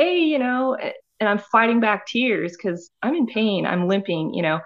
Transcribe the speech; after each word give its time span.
hey, 0.00 0.20
you 0.20 0.38
know, 0.38 0.78
and 1.20 1.28
I'm 1.28 1.38
fighting 1.38 1.78
back 1.78 2.06
tears 2.06 2.56
because 2.56 2.90
I'm 3.02 3.14
in 3.14 3.26
pain. 3.26 3.66
I'm 3.66 3.86
limping, 3.86 4.32
you 4.32 4.40
know. 4.40 4.60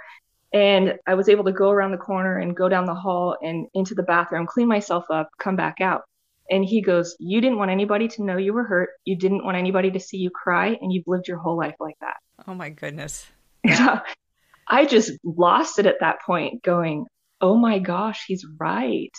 And 0.52 0.94
I 1.08 1.14
was 1.14 1.28
able 1.28 1.42
to 1.44 1.52
go 1.52 1.70
around 1.70 1.90
the 1.90 1.98
corner 1.98 2.38
and 2.38 2.54
go 2.54 2.68
down 2.68 2.84
the 2.84 2.94
hall 2.94 3.36
and 3.42 3.66
into 3.74 3.96
the 3.96 4.04
bathroom, 4.04 4.46
clean 4.46 4.68
myself 4.68 5.04
up, 5.10 5.28
come 5.40 5.56
back 5.56 5.80
out. 5.80 6.02
And 6.48 6.64
he 6.64 6.80
goes, 6.80 7.16
You 7.18 7.40
didn't 7.40 7.58
want 7.58 7.72
anybody 7.72 8.06
to 8.06 8.22
know 8.22 8.36
you 8.36 8.52
were 8.52 8.62
hurt. 8.62 8.90
You 9.04 9.16
didn't 9.16 9.44
want 9.44 9.56
anybody 9.56 9.90
to 9.90 9.98
see 9.98 10.18
you 10.18 10.30
cry. 10.30 10.78
And 10.80 10.92
you've 10.92 11.08
lived 11.08 11.26
your 11.26 11.38
whole 11.38 11.56
life 11.56 11.74
like 11.80 11.96
that. 12.00 12.16
Oh 12.46 12.54
my 12.54 12.70
goodness. 12.70 13.26
I 14.68 14.86
just 14.86 15.12
lost 15.24 15.80
it 15.80 15.86
at 15.86 15.96
that 15.98 16.22
point, 16.24 16.62
going, 16.62 17.06
Oh 17.40 17.56
my 17.56 17.80
gosh, 17.80 18.24
he's 18.28 18.46
right. 18.60 19.10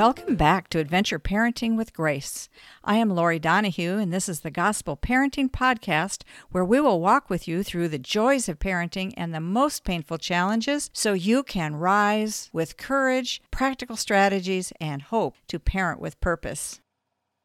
Welcome 0.00 0.36
back 0.36 0.70
to 0.70 0.78
Adventure 0.78 1.18
Parenting 1.18 1.76
with 1.76 1.92
Grace. 1.92 2.48
I 2.82 2.96
am 2.96 3.10
Laurie 3.10 3.38
Donahue, 3.38 3.98
and 3.98 4.10
this 4.10 4.30
is 4.30 4.40
the 4.40 4.50
Gospel 4.50 4.96
Parenting 4.96 5.50
Podcast, 5.50 6.22
where 6.50 6.64
we 6.64 6.80
will 6.80 7.02
walk 7.02 7.28
with 7.28 7.46
you 7.46 7.62
through 7.62 7.88
the 7.88 7.98
joys 7.98 8.48
of 8.48 8.58
parenting 8.58 9.12
and 9.18 9.34
the 9.34 9.40
most 9.40 9.84
painful 9.84 10.16
challenges 10.16 10.88
so 10.94 11.12
you 11.12 11.42
can 11.42 11.76
rise 11.76 12.48
with 12.50 12.78
courage, 12.78 13.42
practical 13.50 13.94
strategies, 13.94 14.72
and 14.80 15.02
hope 15.02 15.36
to 15.48 15.58
parent 15.58 16.00
with 16.00 16.18
purpose. 16.18 16.80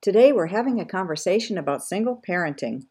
Today, 0.01 0.31
we're 0.31 0.47
having 0.47 0.79
a 0.79 0.85
conversation 0.85 1.57
about 1.57 1.83
single 1.83 2.23
parenting. 2.25 2.83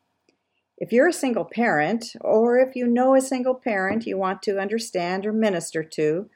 If 0.76 0.92
you're 0.92 1.08
a 1.08 1.12
single 1.14 1.46
parent, 1.46 2.12
or 2.20 2.58
if 2.58 2.76
you 2.76 2.86
know 2.86 3.14
a 3.14 3.22
single 3.22 3.54
parent 3.54 4.04
you 4.04 4.18
want 4.18 4.42
to 4.42 4.60
understand 4.60 5.24
or 5.24 5.32
minister 5.32 5.82
to, 5.82 6.28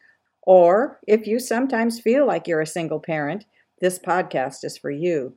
or 0.42 0.98
if 1.06 1.26
you 1.26 1.38
sometimes 1.38 2.00
feel 2.00 2.26
like 2.26 2.46
you're 2.46 2.60
a 2.60 2.66
single 2.66 3.00
parent, 3.00 3.44
this 3.80 3.98
podcast 3.98 4.64
is 4.64 4.78
for 4.78 4.90
you. 4.90 5.34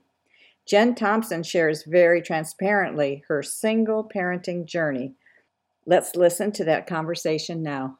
Jenn 0.65 0.95
Thompson 0.95 1.43
shares 1.43 1.83
very 1.83 2.21
transparently 2.21 3.23
her 3.27 3.43
single 3.43 4.07
parenting 4.07 4.65
journey. 4.65 5.13
Let's 5.85 6.15
listen 6.15 6.51
to 6.53 6.63
that 6.65 6.87
conversation 6.87 7.63
now. 7.63 7.97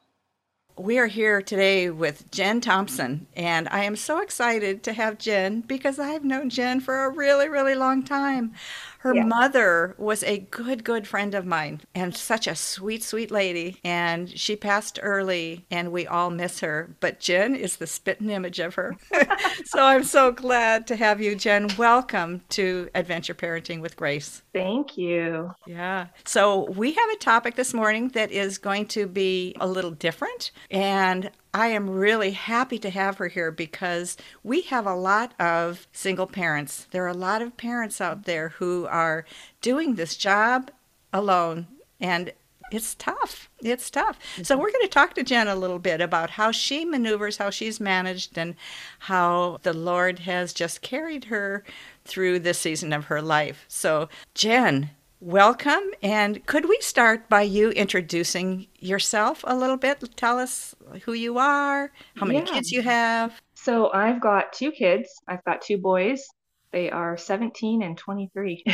We 0.78 0.98
are 0.98 1.06
here 1.06 1.42
today 1.42 1.90
with 1.90 2.30
Jenn 2.30 2.62
Thompson, 2.62 3.26
and 3.36 3.68
I 3.68 3.84
am 3.84 3.94
so 3.94 4.22
excited 4.22 4.82
to 4.84 4.94
have 4.94 5.18
Jenn 5.18 5.60
because 5.60 5.98
I've 5.98 6.24
known 6.24 6.48
Jenn 6.48 6.80
for 6.80 7.04
a 7.04 7.10
really, 7.10 7.48
really 7.48 7.74
long 7.74 8.02
time. 8.02 8.54
Her 9.02 9.16
yeah. 9.16 9.24
mother 9.24 9.96
was 9.98 10.22
a 10.22 10.38
good, 10.38 10.84
good 10.84 11.08
friend 11.08 11.34
of 11.34 11.44
mine 11.44 11.80
and 11.92 12.16
such 12.16 12.46
a 12.46 12.54
sweet, 12.54 13.02
sweet 13.02 13.32
lady. 13.32 13.80
And 13.82 14.30
she 14.30 14.54
passed 14.54 15.00
early, 15.02 15.66
and 15.72 15.90
we 15.90 16.06
all 16.06 16.30
miss 16.30 16.60
her. 16.60 16.94
But 17.00 17.18
Jenn 17.18 17.56
is 17.56 17.78
the 17.78 17.88
spitting 17.88 18.30
image 18.30 18.60
of 18.60 18.76
her. 18.76 18.94
so 19.64 19.82
I'm 19.82 20.04
so 20.04 20.30
glad 20.30 20.86
to 20.86 20.94
have 20.94 21.20
you, 21.20 21.34
Jenn. 21.34 21.66
Welcome 21.76 22.42
to 22.50 22.90
Adventure 22.94 23.34
Parenting 23.34 23.80
with 23.80 23.96
Grace. 23.96 24.42
Thank 24.52 24.96
you. 24.96 25.52
Yeah. 25.66 26.06
So 26.24 26.70
we 26.70 26.92
have 26.92 27.10
a 27.10 27.16
topic 27.16 27.56
this 27.56 27.74
morning 27.74 28.10
that 28.10 28.30
is 28.30 28.56
going 28.56 28.86
to 28.86 29.08
be 29.08 29.56
a 29.58 29.66
little 29.66 29.90
different. 29.90 30.52
And 30.70 31.28
I 31.54 31.68
am 31.68 31.90
really 31.90 32.30
happy 32.30 32.78
to 32.78 32.90
have 32.90 33.18
her 33.18 33.28
here 33.28 33.50
because 33.50 34.16
we 34.42 34.62
have 34.62 34.86
a 34.86 34.94
lot 34.94 35.34
of 35.38 35.86
single 35.92 36.26
parents. 36.26 36.86
There 36.90 37.04
are 37.04 37.08
a 37.08 37.14
lot 37.14 37.42
of 37.42 37.56
parents 37.56 38.00
out 38.00 38.24
there 38.24 38.50
who 38.50 38.86
are 38.86 39.26
doing 39.60 39.94
this 39.94 40.16
job 40.16 40.70
alone 41.12 41.66
and 42.00 42.32
it's 42.72 42.94
tough. 42.94 43.50
It's 43.60 43.90
tough. 43.90 44.18
So, 44.42 44.56
we're 44.56 44.72
going 44.72 44.86
to 44.86 44.88
talk 44.88 45.12
to 45.14 45.22
Jenn 45.22 45.46
a 45.46 45.54
little 45.54 45.78
bit 45.78 46.00
about 46.00 46.30
how 46.30 46.50
she 46.52 46.86
maneuvers, 46.86 47.36
how 47.36 47.50
she's 47.50 47.80
managed, 47.80 48.38
and 48.38 48.54
how 49.00 49.58
the 49.62 49.74
Lord 49.74 50.20
has 50.20 50.54
just 50.54 50.80
carried 50.80 51.24
her 51.24 51.64
through 52.06 52.38
this 52.38 52.58
season 52.58 52.94
of 52.94 53.04
her 53.04 53.20
life. 53.20 53.66
So, 53.68 54.08
Jenn, 54.34 54.90
welcome. 55.22 55.82
And 56.02 56.44
could 56.46 56.68
we 56.68 56.78
start 56.80 57.28
by 57.28 57.42
you 57.42 57.70
introducing 57.70 58.66
yourself 58.80 59.44
a 59.46 59.56
little 59.56 59.76
bit? 59.76 60.04
Tell 60.16 60.38
us 60.38 60.74
who 61.04 61.12
you 61.12 61.38
are, 61.38 61.92
how 62.16 62.26
many 62.26 62.40
yeah. 62.40 62.52
kids 62.52 62.72
you 62.72 62.82
have. 62.82 63.40
So 63.54 63.92
I've 63.92 64.20
got 64.20 64.52
two 64.52 64.72
kids. 64.72 65.08
I've 65.28 65.44
got 65.44 65.62
two 65.62 65.78
boys. 65.78 66.26
They 66.72 66.90
are 66.90 67.16
17 67.16 67.82
and 67.82 67.96
23. 67.96 68.64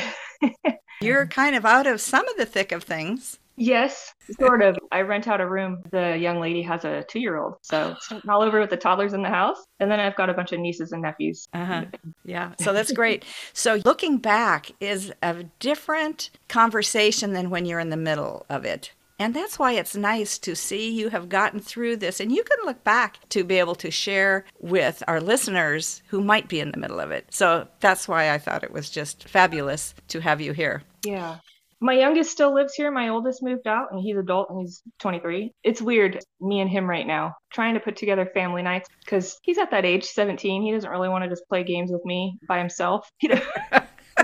You're 1.03 1.27
kind 1.27 1.55
of 1.55 1.67
out 1.67 1.87
of 1.87 2.01
some 2.01 2.27
of 2.29 2.37
the 2.37 2.47
thick 2.47 2.73
of 2.73 2.83
things. 2.83 3.39
Yes, 3.59 4.15
sort 4.39 4.63
of. 4.63 4.79
I 4.93 5.01
rent 5.01 5.27
out 5.27 5.41
a 5.41 5.49
room. 5.49 5.83
The 5.91 6.17
young 6.17 6.41
lady 6.41 6.63
has 6.63 6.85
a 6.85 7.05
two 7.09 7.19
year 7.19 7.37
old. 7.37 7.57
So 7.63 7.97
starting 8.01 8.31
all 8.31 8.43
over 8.43 8.61
with 8.61 8.71
the 8.71 8.77
toddlers 8.77 9.15
in 9.15 9.23
the 9.23 9.29
house. 9.29 9.59
And 9.81 9.91
then 9.91 9.99
I've 9.99 10.17
got 10.17 10.31
a 10.31 10.35
bunch 10.35 10.53
of 10.53 10.61
nieces 10.61 10.93
and 10.93 11.03
nephews. 11.03 11.49
Uh-huh. 11.53 11.87
Yeah. 12.25 12.53
So 12.61 12.73
that's 12.73 12.93
great. 12.93 13.25
so 13.53 13.81
looking 13.85 14.19
back 14.19 14.71
is 14.81 15.13
a 15.23 15.45
different 15.59 16.31
conversation 16.49 17.33
than 17.33 17.51
when 17.51 17.67
you're 17.67 17.81
in 17.81 17.91
the 17.91 17.97
middle 17.97 18.47
of 18.49 18.65
it. 18.65 18.93
And 19.21 19.35
that's 19.35 19.59
why 19.59 19.73
it's 19.73 19.97
nice 19.97 20.39
to 20.39 20.55
see 20.55 20.89
you 20.89 21.09
have 21.09 21.29
gotten 21.29 21.59
through 21.59 21.97
this. 21.97 22.21
And 22.21 22.31
you 22.31 22.45
can 22.45 22.59
look 22.65 22.85
back 22.85 23.19
to 23.31 23.43
be 23.43 23.59
able 23.59 23.75
to 23.77 23.91
share 23.91 24.45
with 24.61 25.03
our 25.09 25.21
listeners 25.21 26.03
who 26.07 26.21
might 26.21 26.49
be 26.49 26.61
in 26.61 26.71
the 26.71 26.79
middle 26.79 27.01
of 27.01 27.11
it. 27.11 27.27
So 27.31 27.67
that's 27.81 28.07
why 28.07 28.31
I 28.31 28.39
thought 28.39 28.63
it 28.63 28.73
was 28.73 28.89
just 28.89 29.29
fabulous 29.29 29.93
to 30.09 30.21
have 30.21 30.41
you 30.41 30.53
here. 30.53 30.85
Yeah 31.05 31.39
my 31.81 31.95
youngest 31.95 32.31
still 32.31 32.55
lives 32.55 32.75
here. 32.75 32.91
My 32.91 33.09
oldest 33.09 33.43
moved 33.43 33.67
out 33.67 33.93
and 33.93 34.01
he's 34.01 34.17
adult 34.17 34.51
and 34.51 34.61
he's 34.61 34.83
23. 34.99 35.53
It's 35.63 35.81
weird, 35.81 36.21
me 36.41 36.61
and 36.61 36.69
him 36.69 36.89
right 36.89 37.07
now, 37.07 37.35
trying 37.53 37.75
to 37.75 37.81
put 37.81 37.97
together 37.97 38.27
family 38.35 38.63
nights 38.63 38.89
because 39.05 39.39
he's 39.43 39.59
at 39.59 39.71
that 39.71 39.85
age, 39.85 40.05
17. 40.05 40.63
He 40.63 40.73
doesn't 40.73 40.91
really 40.91 41.09
want 41.09 41.25
to 41.25 41.31
just 41.31 41.49
play 41.49 41.63
games 41.63 41.91
with 41.91 42.05
me 42.05 42.37
by 42.47 42.59
himself. 42.59 43.11
You 43.23 43.31
know, 43.31 43.41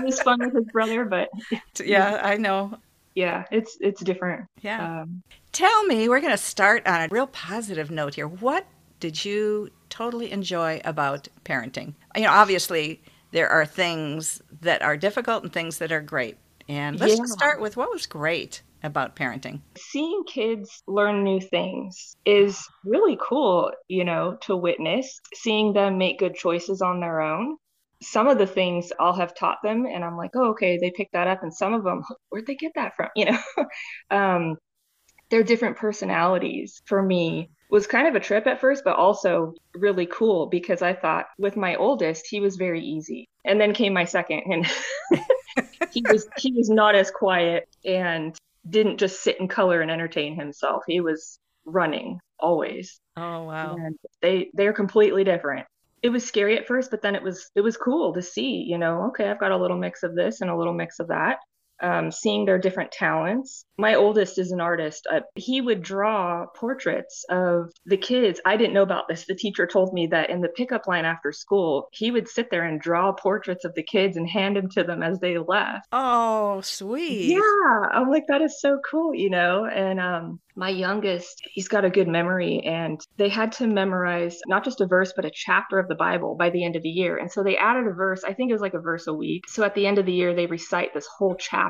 he's 0.03 0.21
fun 0.21 0.39
with 0.39 0.55
his 0.55 0.65
brother, 0.71 1.05
but 1.05 1.29
yeah, 1.83 2.21
I 2.23 2.37
know. 2.37 2.77
Yeah, 3.13 3.45
it's 3.51 3.77
it's 3.79 4.01
different. 4.01 4.45
Yeah. 4.61 5.01
Um, 5.01 5.21
Tell 5.51 5.85
me, 5.85 6.09
we're 6.09 6.19
going 6.19 6.31
to 6.31 6.37
start 6.37 6.85
on 6.85 7.01
a 7.01 7.07
real 7.09 7.27
positive 7.27 7.91
note 7.91 8.15
here. 8.15 8.27
What 8.27 8.65
did 8.99 9.23
you 9.23 9.69
totally 9.89 10.31
enjoy 10.31 10.81
about 10.83 11.27
parenting? 11.45 11.93
You 12.15 12.23
know, 12.23 12.31
obviously 12.31 13.01
there 13.31 13.49
are 13.49 13.65
things 13.65 14.41
that 14.61 14.81
are 14.81 14.97
difficult 14.97 15.43
and 15.43 15.53
things 15.53 15.77
that 15.77 15.91
are 15.91 16.01
great 16.01 16.37
and 16.67 16.99
let's 16.99 17.17
yeah. 17.17 17.25
start 17.25 17.61
with 17.61 17.77
what 17.77 17.91
was 17.91 18.05
great 18.05 18.61
about 18.83 19.15
parenting. 19.15 19.61
Seeing 19.77 20.23
kids 20.25 20.83
learn 20.87 21.23
new 21.23 21.41
things 21.41 22.15
is 22.25 22.67
really 22.83 23.17
cool, 23.21 23.71
you 23.87 24.03
know, 24.03 24.37
to 24.41 24.55
witness, 24.55 25.19
seeing 25.33 25.73
them 25.73 25.97
make 25.97 26.19
good 26.19 26.35
choices 26.35 26.81
on 26.81 26.99
their 26.99 27.21
own. 27.21 27.57
Some 28.01 28.27
of 28.27 28.37
the 28.37 28.47
things 28.47 28.91
I'll 28.99 29.13
have 29.13 29.35
taught 29.35 29.59
them, 29.63 29.85
and 29.85 30.03
I'm 30.03 30.17
like, 30.17 30.31
oh, 30.35 30.51
okay, 30.51 30.77
they 30.77 30.91
picked 30.91 31.13
that 31.13 31.27
up. 31.27 31.43
And 31.43 31.53
some 31.53 31.73
of 31.73 31.83
them, 31.83 32.03
where'd 32.29 32.45
they 32.45 32.55
get 32.55 32.73
that 32.75 32.95
from? 32.95 33.09
You 33.15 33.31
know, 33.31 33.39
um, 34.11 34.57
they're 35.29 35.43
different 35.43 35.77
personalities 35.77 36.81
for 36.85 37.01
me 37.01 37.49
was 37.69 37.87
kind 37.87 38.07
of 38.07 38.15
a 38.15 38.19
trip 38.19 38.45
at 38.47 38.61
first, 38.61 38.83
but 38.83 38.95
also 38.95 39.53
really 39.73 40.05
cool 40.05 40.47
because 40.47 40.81
I 40.81 40.93
thought 40.93 41.25
with 41.37 41.57
my 41.57 41.75
oldest, 41.75 42.27
he 42.29 42.39
was 42.39 42.57
very 42.57 42.81
easy. 42.81 43.27
And 43.43 43.59
then 43.59 43.73
came 43.73 43.93
my 43.93 44.05
second, 44.05 44.43
and 44.45 44.65
he 45.91 46.03
was 46.09 46.27
he 46.37 46.51
was 46.51 46.69
not 46.69 46.95
as 46.95 47.11
quiet 47.11 47.67
and 47.85 48.35
didn't 48.69 48.97
just 48.97 49.21
sit 49.21 49.39
and 49.39 49.49
color 49.49 49.81
and 49.81 49.91
entertain 49.91 50.35
himself. 50.35 50.83
He 50.87 50.99
was 50.99 51.39
running 51.65 52.19
always. 52.39 52.99
Oh 53.17 53.43
wow. 53.43 53.75
And 53.75 53.97
they 54.21 54.49
they're 54.53 54.73
completely 54.73 55.23
different. 55.23 55.65
It 56.01 56.09
was 56.09 56.25
scary 56.25 56.57
at 56.57 56.67
first, 56.67 56.91
but 56.91 57.01
then 57.01 57.15
it 57.15 57.23
was 57.23 57.49
it 57.55 57.61
was 57.61 57.77
cool 57.77 58.13
to 58.13 58.21
see, 58.21 58.65
you 58.67 58.77
know, 58.77 59.07
okay, 59.07 59.29
I've 59.29 59.39
got 59.39 59.51
a 59.51 59.57
little 59.57 59.77
mix 59.77 60.03
of 60.03 60.15
this 60.15 60.41
and 60.41 60.49
a 60.49 60.57
little 60.57 60.73
mix 60.73 60.99
of 60.99 61.07
that 61.07 61.39
um, 61.81 62.11
seeing 62.11 62.45
their 62.45 62.57
different 62.57 62.91
talents. 62.91 63.65
My 63.77 63.95
oldest 63.95 64.39
is 64.39 64.51
an 64.51 64.61
artist. 64.61 65.05
Uh, 65.11 65.21
he 65.35 65.59
would 65.59 65.81
draw 65.81 66.45
portraits 66.55 67.25
of 67.29 67.71
the 67.85 67.97
kids. 67.97 68.39
I 68.45 68.55
didn't 68.57 68.73
know 68.73 68.83
about 68.83 69.07
this. 69.09 69.25
The 69.25 69.35
teacher 69.35 69.67
told 69.67 69.93
me 69.93 70.07
that 70.07 70.29
in 70.29 70.41
the 70.41 70.49
pickup 70.49 70.87
line 70.87 71.05
after 71.05 71.31
school, 71.31 71.89
he 71.91 72.11
would 72.11 72.29
sit 72.29 72.49
there 72.49 72.63
and 72.63 72.79
draw 72.79 73.11
portraits 73.11 73.65
of 73.65 73.75
the 73.75 73.83
kids 73.83 74.15
and 74.15 74.29
hand 74.29 74.55
them 74.55 74.69
to 74.71 74.83
them 74.83 75.03
as 75.03 75.19
they 75.19 75.37
left. 75.37 75.87
Oh, 75.91 76.61
sweet. 76.61 77.31
Yeah. 77.31 77.89
I'm 77.91 78.09
like, 78.09 78.27
that 78.27 78.41
is 78.41 78.61
so 78.61 78.79
cool, 78.89 79.13
you 79.13 79.29
know? 79.29 79.65
And 79.65 79.99
um, 79.99 80.39
my 80.55 80.69
youngest, 80.69 81.41
he's 81.51 81.67
got 81.67 81.83
a 81.83 81.89
good 81.89 82.07
memory, 82.07 82.61
and 82.61 82.99
they 83.17 83.29
had 83.29 83.51
to 83.53 83.67
memorize 83.67 84.39
not 84.47 84.63
just 84.63 84.79
a 84.79 84.87
verse, 84.87 85.11
but 85.13 85.25
a 85.25 85.31
chapter 85.33 85.79
of 85.79 85.89
the 85.89 85.95
Bible 85.95 86.35
by 86.35 86.49
the 86.49 86.63
end 86.63 86.77
of 86.77 86.83
the 86.83 86.89
year. 86.89 87.17
And 87.17 87.29
so 87.29 87.43
they 87.43 87.57
added 87.57 87.87
a 87.87 87.93
verse, 87.93 88.23
I 88.23 88.33
think 88.33 88.49
it 88.49 88.53
was 88.53 88.61
like 88.61 88.73
a 88.73 88.79
verse 88.79 89.07
a 89.07 89.13
week. 89.13 89.49
So 89.49 89.63
at 89.65 89.75
the 89.75 89.85
end 89.85 89.97
of 89.97 90.05
the 90.05 90.13
year, 90.13 90.33
they 90.33 90.45
recite 90.45 90.93
this 90.93 91.07
whole 91.07 91.35
chapter. 91.35 91.64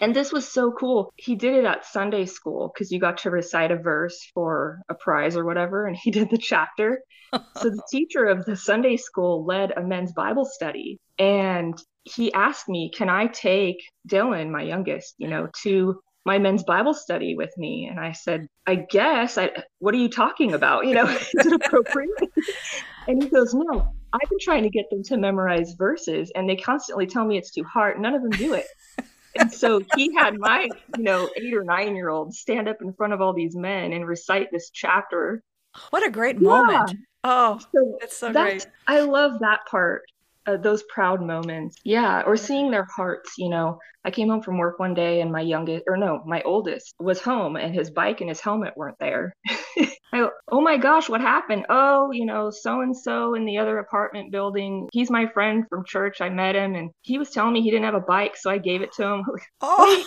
And 0.00 0.14
this 0.14 0.32
was 0.32 0.50
so 0.50 0.72
cool. 0.72 1.12
He 1.16 1.34
did 1.34 1.54
it 1.54 1.64
at 1.64 1.86
Sunday 1.86 2.26
school 2.26 2.70
because 2.72 2.90
you 2.90 3.00
got 3.00 3.18
to 3.18 3.30
recite 3.30 3.70
a 3.70 3.76
verse 3.76 4.18
for 4.34 4.80
a 4.88 4.94
prize 4.94 5.36
or 5.36 5.44
whatever, 5.44 5.86
and 5.86 5.96
he 5.96 6.10
did 6.18 6.30
the 6.30 6.38
chapter. 6.38 7.00
so 7.32 7.70
the 7.70 7.82
teacher 7.90 8.24
of 8.26 8.44
the 8.44 8.56
Sunday 8.56 8.96
school 8.96 9.44
led 9.44 9.72
a 9.76 9.82
men's 9.82 10.12
Bible 10.12 10.44
study. 10.44 10.98
And 11.18 11.74
he 12.04 12.32
asked 12.32 12.68
me, 12.68 12.90
Can 12.94 13.08
I 13.08 13.26
take 13.26 13.76
Dylan, 14.08 14.50
my 14.50 14.62
youngest, 14.62 15.14
you 15.18 15.28
know, 15.28 15.48
to 15.62 16.00
my 16.24 16.38
men's 16.38 16.62
Bible 16.62 16.94
study 16.94 17.34
with 17.34 17.50
me. 17.56 17.86
And 17.90 18.00
I 18.00 18.12
said, 18.12 18.46
I 18.66 18.76
guess, 18.76 19.36
I, 19.36 19.50
what 19.78 19.94
are 19.94 19.98
you 19.98 20.08
talking 20.08 20.54
about? 20.54 20.86
You 20.86 20.94
know, 20.94 21.06
is 21.08 21.28
it 21.34 21.52
appropriate? 21.52 22.10
and 23.08 23.22
he 23.22 23.28
goes, 23.28 23.54
No, 23.54 23.92
I've 24.12 24.28
been 24.28 24.38
trying 24.40 24.62
to 24.62 24.70
get 24.70 24.88
them 24.90 25.02
to 25.04 25.16
memorize 25.16 25.74
verses 25.76 26.32
and 26.34 26.48
they 26.48 26.56
constantly 26.56 27.06
tell 27.06 27.24
me 27.24 27.36
it's 27.36 27.50
too 27.50 27.64
hard. 27.64 28.00
None 28.00 28.14
of 28.14 28.22
them 28.22 28.30
do 28.30 28.54
it. 28.54 28.66
And 29.38 29.52
so 29.52 29.80
he 29.96 30.14
had 30.14 30.38
my, 30.38 30.68
you 30.96 31.04
know, 31.04 31.28
eight 31.36 31.54
or 31.54 31.64
nine 31.64 31.94
year 31.96 32.08
old 32.08 32.34
stand 32.34 32.68
up 32.68 32.76
in 32.80 32.92
front 32.92 33.12
of 33.12 33.20
all 33.20 33.32
these 33.32 33.56
men 33.56 33.92
and 33.92 34.06
recite 34.06 34.48
this 34.50 34.70
chapter. 34.70 35.42
What 35.90 36.06
a 36.06 36.10
great 36.10 36.40
moment. 36.40 36.90
Yeah. 36.90 36.96
Oh, 37.24 37.58
so 37.72 37.98
it's 38.02 38.16
so 38.16 38.32
great. 38.32 38.66
I 38.86 39.00
love 39.00 39.40
that 39.40 39.60
part 39.66 40.02
uh, 40.46 40.56
those 40.56 40.82
proud 40.84 41.22
moments. 41.22 41.76
Yeah, 41.84 42.22
or 42.26 42.36
seeing 42.36 42.70
their 42.70 42.86
hearts, 42.96 43.34
you 43.38 43.48
know. 43.48 43.78
I 44.04 44.10
came 44.10 44.28
home 44.28 44.42
from 44.42 44.58
work 44.58 44.78
one 44.78 44.92
day 44.92 45.22
and 45.22 45.32
my 45.32 45.40
youngest, 45.40 45.84
or 45.86 45.96
no, 45.96 46.22
my 46.26 46.42
oldest 46.42 46.94
was 47.00 47.22
home 47.22 47.56
and 47.56 47.74
his 47.74 47.90
bike 47.90 48.20
and 48.20 48.28
his 48.28 48.40
helmet 48.40 48.74
weren't 48.76 48.98
there. 49.00 49.34
I, 50.12 50.28
oh 50.48 50.60
my 50.60 50.76
gosh, 50.76 51.08
what 51.08 51.22
happened? 51.22 51.66
Oh, 51.70 52.10
you 52.12 52.26
know, 52.26 52.50
so 52.50 52.82
and 52.82 52.96
so 52.96 53.34
in 53.34 53.46
the 53.46 53.58
other 53.58 53.78
apartment 53.78 54.30
building. 54.30 54.88
He's 54.92 55.10
my 55.10 55.26
friend 55.26 55.64
from 55.68 55.84
church. 55.86 56.20
I 56.20 56.28
met 56.28 56.54
him 56.54 56.74
and 56.74 56.90
he 57.02 57.18
was 57.18 57.30
telling 57.30 57.54
me 57.54 57.62
he 57.62 57.70
didn't 57.70 57.86
have 57.86 57.94
a 57.94 58.00
bike, 58.00 58.36
so 58.36 58.50
I 58.50 58.58
gave 58.58 58.82
it 58.82 58.92
to 58.94 59.04
him. 59.04 59.24
Oh. 59.62 60.04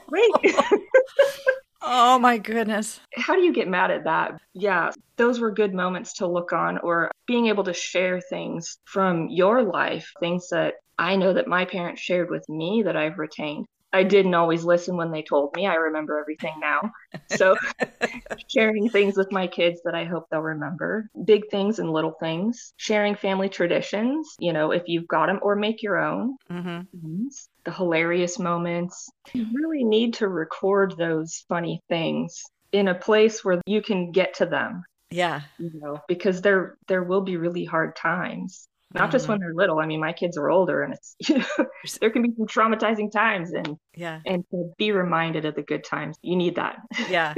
Wait. 0.10 0.30
Wait. 0.42 0.54
Oh 1.86 2.18
my 2.18 2.38
goodness. 2.38 3.00
How 3.14 3.34
do 3.34 3.42
you 3.42 3.52
get 3.52 3.68
mad 3.68 3.90
at 3.90 4.04
that? 4.04 4.40
Yeah, 4.54 4.90
those 5.16 5.38
were 5.38 5.50
good 5.50 5.74
moments 5.74 6.14
to 6.14 6.26
look 6.26 6.52
on, 6.52 6.78
or 6.78 7.10
being 7.26 7.46
able 7.48 7.64
to 7.64 7.74
share 7.74 8.20
things 8.20 8.78
from 8.84 9.28
your 9.28 9.62
life, 9.62 10.10
things 10.18 10.48
that 10.50 10.74
I 10.98 11.16
know 11.16 11.34
that 11.34 11.46
my 11.46 11.64
parents 11.64 12.00
shared 12.00 12.30
with 12.30 12.48
me 12.48 12.82
that 12.84 12.96
I've 12.96 13.18
retained. 13.18 13.66
I 13.94 14.02
didn't 14.02 14.34
always 14.34 14.64
listen 14.64 14.96
when 14.96 15.12
they 15.12 15.22
told 15.22 15.54
me. 15.54 15.68
I 15.68 15.74
remember 15.74 16.18
everything 16.18 16.54
now. 16.60 16.90
So, 17.36 17.56
sharing 18.48 18.90
things 18.90 19.16
with 19.16 19.30
my 19.30 19.46
kids 19.46 19.80
that 19.84 19.94
I 19.94 20.04
hope 20.04 20.26
they'll 20.30 20.40
remember 20.40 21.08
big 21.24 21.48
things 21.48 21.78
and 21.78 21.92
little 21.92 22.16
things, 22.18 22.74
sharing 22.76 23.14
family 23.14 23.48
traditions, 23.48 24.34
you 24.40 24.52
know, 24.52 24.72
if 24.72 24.82
you've 24.86 25.06
got 25.06 25.26
them, 25.26 25.38
or 25.42 25.54
make 25.54 25.82
your 25.82 25.98
own. 25.98 26.36
Mm-hmm. 26.50 27.26
The 27.64 27.72
hilarious 27.72 28.38
moments. 28.38 29.08
You 29.32 29.46
really 29.54 29.84
need 29.84 30.14
to 30.14 30.28
record 30.28 30.96
those 30.98 31.44
funny 31.48 31.80
things 31.88 32.42
in 32.72 32.88
a 32.88 32.94
place 32.94 33.44
where 33.44 33.62
you 33.64 33.80
can 33.80 34.10
get 34.10 34.34
to 34.34 34.46
them. 34.46 34.82
Yeah. 35.10 35.42
You 35.58 35.70
know, 35.74 36.00
because 36.08 36.42
there 36.42 36.76
there 36.88 37.04
will 37.04 37.20
be 37.20 37.36
really 37.36 37.64
hard 37.64 37.94
times 37.94 38.66
not 38.94 39.10
just 39.10 39.28
when 39.28 39.38
mm-hmm. 39.38 39.46
they're 39.46 39.54
little. 39.54 39.78
I 39.80 39.86
mean, 39.86 40.00
my 40.00 40.12
kids 40.12 40.36
are 40.36 40.50
older, 40.50 40.82
and 40.82 40.94
it's 40.94 41.16
you 41.28 41.38
know 41.38 41.66
there 42.00 42.10
can 42.10 42.22
be 42.22 42.32
some 42.36 42.46
traumatizing 42.46 43.10
times, 43.10 43.52
and 43.52 43.76
yeah, 43.94 44.20
and 44.24 44.44
to 44.50 44.72
be 44.78 44.92
reminded 44.92 45.44
of 45.44 45.54
the 45.54 45.62
good 45.62 45.84
times, 45.84 46.16
you 46.22 46.36
need 46.36 46.56
that. 46.56 46.78
yeah, 47.10 47.34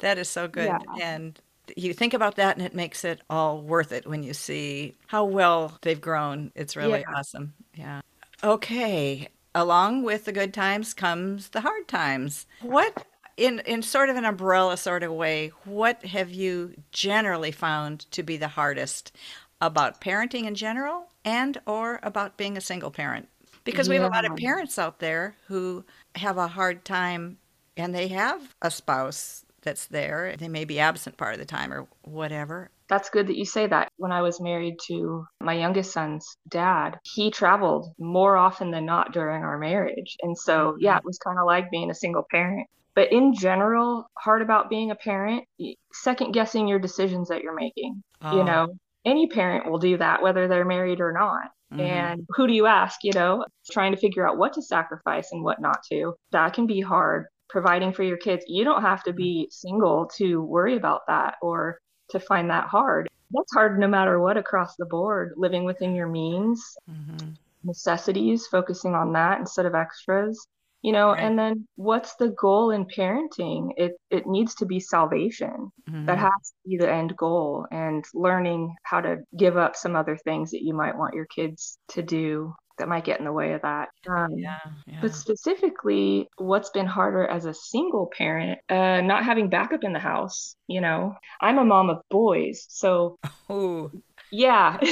that 0.00 0.18
is 0.18 0.28
so 0.28 0.48
good, 0.48 0.66
yeah. 0.66 0.78
and 1.00 1.40
you 1.76 1.94
think 1.94 2.14
about 2.14 2.36
that, 2.36 2.56
and 2.56 2.66
it 2.66 2.74
makes 2.74 3.04
it 3.04 3.20
all 3.30 3.62
worth 3.62 3.92
it 3.92 4.06
when 4.06 4.22
you 4.22 4.34
see 4.34 4.94
how 5.06 5.24
well 5.24 5.78
they've 5.82 6.00
grown. 6.00 6.50
It's 6.54 6.76
really 6.76 7.00
yeah. 7.00 7.14
awesome. 7.16 7.54
Yeah. 7.74 8.00
Okay. 8.42 9.28
Along 9.54 10.04
with 10.04 10.26
the 10.26 10.32
good 10.32 10.54
times 10.54 10.94
comes 10.94 11.48
the 11.48 11.60
hard 11.60 11.88
times. 11.88 12.46
What 12.62 13.04
in 13.36 13.60
in 13.60 13.82
sort 13.82 14.10
of 14.10 14.16
an 14.16 14.24
umbrella 14.24 14.76
sort 14.76 15.02
of 15.02 15.12
way, 15.12 15.52
what 15.64 16.04
have 16.04 16.30
you 16.30 16.74
generally 16.92 17.50
found 17.50 18.10
to 18.12 18.22
be 18.22 18.36
the 18.36 18.48
hardest 18.48 19.16
about 19.60 20.00
parenting 20.00 20.44
in 20.44 20.54
general 20.54 21.08
and 21.24 21.60
or 21.66 22.00
about 22.02 22.36
being 22.36 22.56
a 22.56 22.60
single 22.60 22.90
parent 22.90 23.28
because 23.64 23.88
yeah. 23.88 23.92
we 23.92 23.96
have 23.96 24.10
a 24.10 24.14
lot 24.14 24.24
of 24.24 24.36
parents 24.36 24.78
out 24.78 24.98
there 24.98 25.36
who 25.48 25.84
have 26.14 26.38
a 26.38 26.48
hard 26.48 26.84
time 26.84 27.36
and 27.76 27.94
they 27.94 28.08
have 28.08 28.54
a 28.62 28.70
spouse 28.70 29.44
that's 29.62 29.86
there 29.86 30.34
they 30.38 30.48
may 30.48 30.64
be 30.64 30.80
absent 30.80 31.16
part 31.16 31.34
of 31.34 31.38
the 31.38 31.44
time 31.44 31.72
or 31.72 31.86
whatever 32.02 32.70
that's 32.90 33.08
good 33.08 33.28
that 33.28 33.36
you 33.36 33.44
say 33.46 33.68
that. 33.68 33.92
When 33.96 34.10
I 34.10 34.20
was 34.20 34.40
married 34.40 34.74
to 34.88 35.24
my 35.40 35.54
youngest 35.54 35.92
son's 35.92 36.36
dad, 36.48 36.98
he 37.04 37.30
traveled 37.30 37.94
more 37.98 38.36
often 38.36 38.72
than 38.72 38.84
not 38.84 39.12
during 39.12 39.44
our 39.44 39.56
marriage. 39.58 40.16
And 40.22 40.36
so, 40.36 40.72
mm-hmm. 40.72 40.78
yeah, 40.80 40.96
it 40.96 41.04
was 41.04 41.18
kind 41.18 41.38
of 41.38 41.46
like 41.46 41.70
being 41.70 41.90
a 41.90 41.94
single 41.94 42.26
parent. 42.30 42.66
But 42.96 43.12
in 43.12 43.32
general, 43.32 44.10
hard 44.18 44.42
about 44.42 44.68
being 44.68 44.90
a 44.90 44.96
parent, 44.96 45.44
second 45.92 46.32
guessing 46.32 46.66
your 46.66 46.80
decisions 46.80 47.28
that 47.28 47.42
you're 47.42 47.54
making. 47.54 48.02
Oh. 48.22 48.36
You 48.36 48.44
know, 48.44 48.68
any 49.04 49.26
parent 49.26 49.70
will 49.70 49.78
do 49.78 49.96
that, 49.98 50.22
whether 50.22 50.48
they're 50.48 50.64
married 50.64 51.00
or 51.00 51.12
not. 51.12 51.50
Mm-hmm. 51.72 51.80
And 51.80 52.26
who 52.30 52.46
do 52.46 52.52
you 52.52 52.66
ask? 52.66 53.00
You 53.02 53.12
know, 53.12 53.44
trying 53.70 53.92
to 53.92 54.00
figure 54.00 54.28
out 54.28 54.38
what 54.38 54.52
to 54.54 54.62
sacrifice 54.62 55.32
and 55.32 55.42
what 55.42 55.60
not 55.60 55.82
to. 55.90 56.14
That 56.32 56.52
can 56.52 56.66
be 56.66 56.80
hard. 56.80 57.26
Providing 57.48 57.92
for 57.92 58.04
your 58.04 58.16
kids, 58.16 58.44
you 58.46 58.62
don't 58.62 58.82
have 58.82 59.02
to 59.04 59.12
be 59.12 59.48
single 59.50 60.08
to 60.16 60.42
worry 60.42 60.76
about 60.76 61.00
that 61.08 61.34
or 61.42 61.78
to 62.10 62.20
find 62.20 62.50
that 62.50 62.68
hard. 62.68 63.08
That's 63.32 63.52
hard 63.52 63.78
no 63.78 63.88
matter 63.88 64.20
what 64.20 64.36
across 64.36 64.76
the 64.76 64.86
board. 64.86 65.34
Living 65.36 65.64
within 65.64 65.94
your 65.94 66.08
means, 66.08 66.62
mm-hmm. 66.88 67.30
necessities, 67.64 68.46
focusing 68.46 68.94
on 68.94 69.12
that 69.14 69.40
instead 69.40 69.66
of 69.66 69.74
extras 69.74 70.46
you 70.82 70.92
know 70.92 71.10
right. 71.10 71.22
and 71.22 71.38
then 71.38 71.66
what's 71.76 72.14
the 72.16 72.28
goal 72.30 72.70
in 72.70 72.84
parenting 72.86 73.70
it 73.76 73.92
it 74.10 74.26
needs 74.26 74.54
to 74.54 74.66
be 74.66 74.80
salvation 74.80 75.70
mm-hmm. 75.88 76.06
that 76.06 76.18
has 76.18 76.30
to 76.30 76.68
be 76.68 76.76
the 76.76 76.90
end 76.90 77.16
goal 77.16 77.66
and 77.70 78.04
learning 78.14 78.74
how 78.82 79.00
to 79.00 79.18
give 79.36 79.56
up 79.56 79.76
some 79.76 79.94
other 79.94 80.16
things 80.16 80.50
that 80.50 80.62
you 80.62 80.74
might 80.74 80.96
want 80.96 81.14
your 81.14 81.26
kids 81.26 81.78
to 81.88 82.02
do 82.02 82.54
that 82.78 82.88
might 82.88 83.04
get 83.04 83.18
in 83.18 83.26
the 83.26 83.32
way 83.32 83.52
of 83.52 83.60
that 83.62 83.88
um, 84.08 84.30
yeah, 84.36 84.58
yeah. 84.86 84.98
but 85.02 85.14
specifically 85.14 86.28
what's 86.38 86.70
been 86.70 86.86
harder 86.86 87.26
as 87.26 87.44
a 87.44 87.52
single 87.52 88.10
parent 88.16 88.58
uh, 88.70 89.02
not 89.02 89.24
having 89.24 89.50
backup 89.50 89.84
in 89.84 89.92
the 89.92 89.98
house 89.98 90.56
you 90.66 90.80
know 90.80 91.14
i'm 91.42 91.58
a 91.58 91.64
mom 91.64 91.90
of 91.90 92.00
boys 92.10 92.64
so 92.70 93.18
Ooh. 93.50 93.90
yeah 94.30 94.78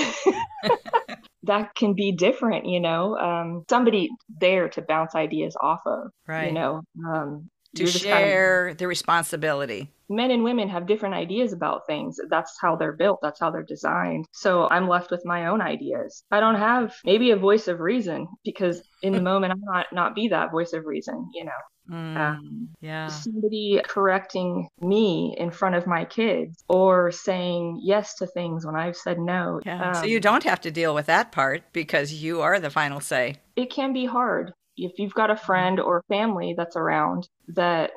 that 1.44 1.75
can 1.75 1.94
be 1.94 2.12
different, 2.12 2.67
you 2.67 2.81
know, 2.81 3.17
um, 3.17 3.64
somebody 3.69 4.08
there 4.40 4.69
to 4.70 4.82
bounce 4.82 5.14
ideas 5.14 5.56
off 5.61 5.81
of, 5.87 6.11
right? 6.26 6.49
You 6.49 6.52
know, 6.52 6.82
um, 7.06 7.50
to 7.76 7.87
share 7.87 8.64
kind 8.64 8.73
of, 8.73 8.79
the 8.79 8.87
responsibility. 8.87 9.90
Men 10.08 10.31
and 10.31 10.43
women 10.43 10.69
have 10.69 10.87
different 10.87 11.14
ideas 11.14 11.52
about 11.52 11.87
things. 11.87 12.19
That's 12.31 12.56
how 12.61 12.76
they're 12.76 12.96
built. 12.96 13.20
That's 13.23 13.38
how 13.38 13.50
they're 13.50 13.62
designed. 13.62 14.25
So 14.32 14.69
I'm 14.70 14.88
left 14.88 15.11
with 15.11 15.23
my 15.26 15.49
own 15.49 15.61
ideas. 15.61 16.25
I 16.31 16.40
don't 16.40 16.55
have 16.55 16.94
maybe 17.05 17.31
a 17.31 17.37
voice 17.37 17.69
of 17.69 17.81
reason 17.81 18.26
because 18.44 18.82
in 19.02 19.12
the 19.12 19.20
moment 19.31 19.52
I'm 19.52 19.61
not 19.61 19.87
not 19.93 20.14
be 20.14 20.29
that 20.29 20.50
voice 20.50 20.73
of 20.73 20.87
reason. 20.87 21.29
You 21.35 21.44
know. 21.44 21.52
Mm, 21.90 22.17
um, 22.17 22.69
yeah. 22.81 23.08
Somebody 23.08 23.81
correcting 23.87 24.69
me 24.81 25.35
in 25.38 25.50
front 25.50 25.75
of 25.75 25.87
my 25.87 26.05
kids 26.05 26.62
or 26.69 27.11
saying 27.11 27.81
yes 27.82 28.14
to 28.17 28.26
things 28.26 28.67
when 28.67 28.76
I've 28.76 28.96
said 28.96 29.19
no. 29.19 29.61
Yeah. 29.64 29.88
Um, 29.90 29.94
so 29.94 30.05
you 30.05 30.20
don't 30.20 30.45
have 30.45 30.61
to 30.62 30.71
deal 30.71 30.95
with 30.95 31.07
that 31.07 31.33
part 31.33 31.62
because 31.73 32.12
you 32.12 32.40
are 32.42 32.61
the 32.61 32.71
final 32.71 33.00
say. 33.00 33.37
It 33.57 33.71
can 33.71 33.92
be 33.92 34.04
hard 34.04 34.52
if 34.78 34.99
you've 34.99 35.14
got 35.14 35.30
a 35.30 35.35
mm-hmm. 35.35 35.47
friend 35.47 35.80
or 35.80 36.04
family 36.09 36.54
that's 36.57 36.76
around 36.76 37.28
that 37.49 37.90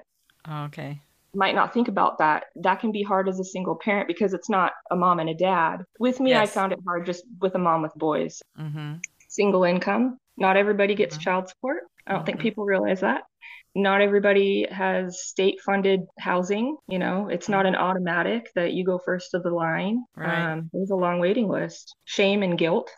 okay 0.50 1.00
might 1.33 1.55
not 1.55 1.74
think 1.74 1.88
about 1.88 2.17
that 2.17 2.45
that 2.55 2.79
can 2.79 2.91
be 2.91 3.03
hard 3.03 3.29
as 3.29 3.39
a 3.39 3.43
single 3.43 3.75
parent 3.75 4.07
because 4.07 4.33
it's 4.33 4.50
not 4.50 4.74
a 4.89 4.95
mom 4.95 5.19
and 5.19 5.29
a 5.29 5.33
dad 5.33 5.86
with 6.00 6.19
me 6.19 6.31
yes. 6.31 6.50
i 6.50 6.51
found 6.51 6.74
it 6.74 6.79
hard 6.86 7.05
just 7.05 7.24
with 7.39 7.55
a 7.55 7.60
mom 7.60 7.81
with 7.81 7.93
boys 7.95 8.41
mm-hmm. 8.60 8.95
single 9.29 9.63
income 9.63 10.17
not 10.38 10.57
everybody 10.57 10.95
gets 10.95 11.15
mm-hmm. 11.15 11.24
child 11.24 11.48
support 11.48 11.83
i 12.07 12.12
don't 12.12 12.19
mm-hmm. 12.19 12.25
think 12.25 12.39
people 12.39 12.65
realize 12.65 13.00
that 13.01 13.24
not 13.73 14.01
everybody 14.01 14.67
has 14.69 15.21
state 15.21 15.59
funded 15.65 16.01
housing 16.19 16.75
you 16.87 16.99
know 16.99 17.29
it's 17.29 17.47
not 17.47 17.65
an 17.65 17.75
automatic 17.75 18.51
that 18.55 18.73
you 18.73 18.83
go 18.83 18.97
first 18.97 19.33
of 19.33 19.43
the 19.43 19.49
line 19.49 20.03
right. 20.15 20.51
um, 20.51 20.69
there's 20.73 20.89
a 20.89 20.95
long 20.95 21.19
waiting 21.19 21.47
list 21.47 21.95
shame 22.05 22.43
and 22.43 22.57
guilt 22.57 22.89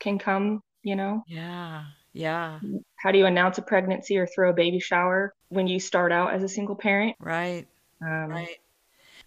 can 0.00 0.18
come 0.18 0.60
you 0.82 0.96
know 0.96 1.22
yeah 1.26 1.84
yeah. 2.12 2.60
How 2.96 3.10
do 3.10 3.18
you 3.18 3.26
announce 3.26 3.58
a 3.58 3.62
pregnancy 3.62 4.18
or 4.18 4.26
throw 4.26 4.50
a 4.50 4.54
baby 4.54 4.80
shower 4.80 5.34
when 5.48 5.66
you 5.66 5.80
start 5.80 6.12
out 6.12 6.34
as 6.34 6.42
a 6.42 6.48
single 6.48 6.76
parent? 6.76 7.16
Right. 7.18 7.66
Um, 8.02 8.28
right. 8.28 8.58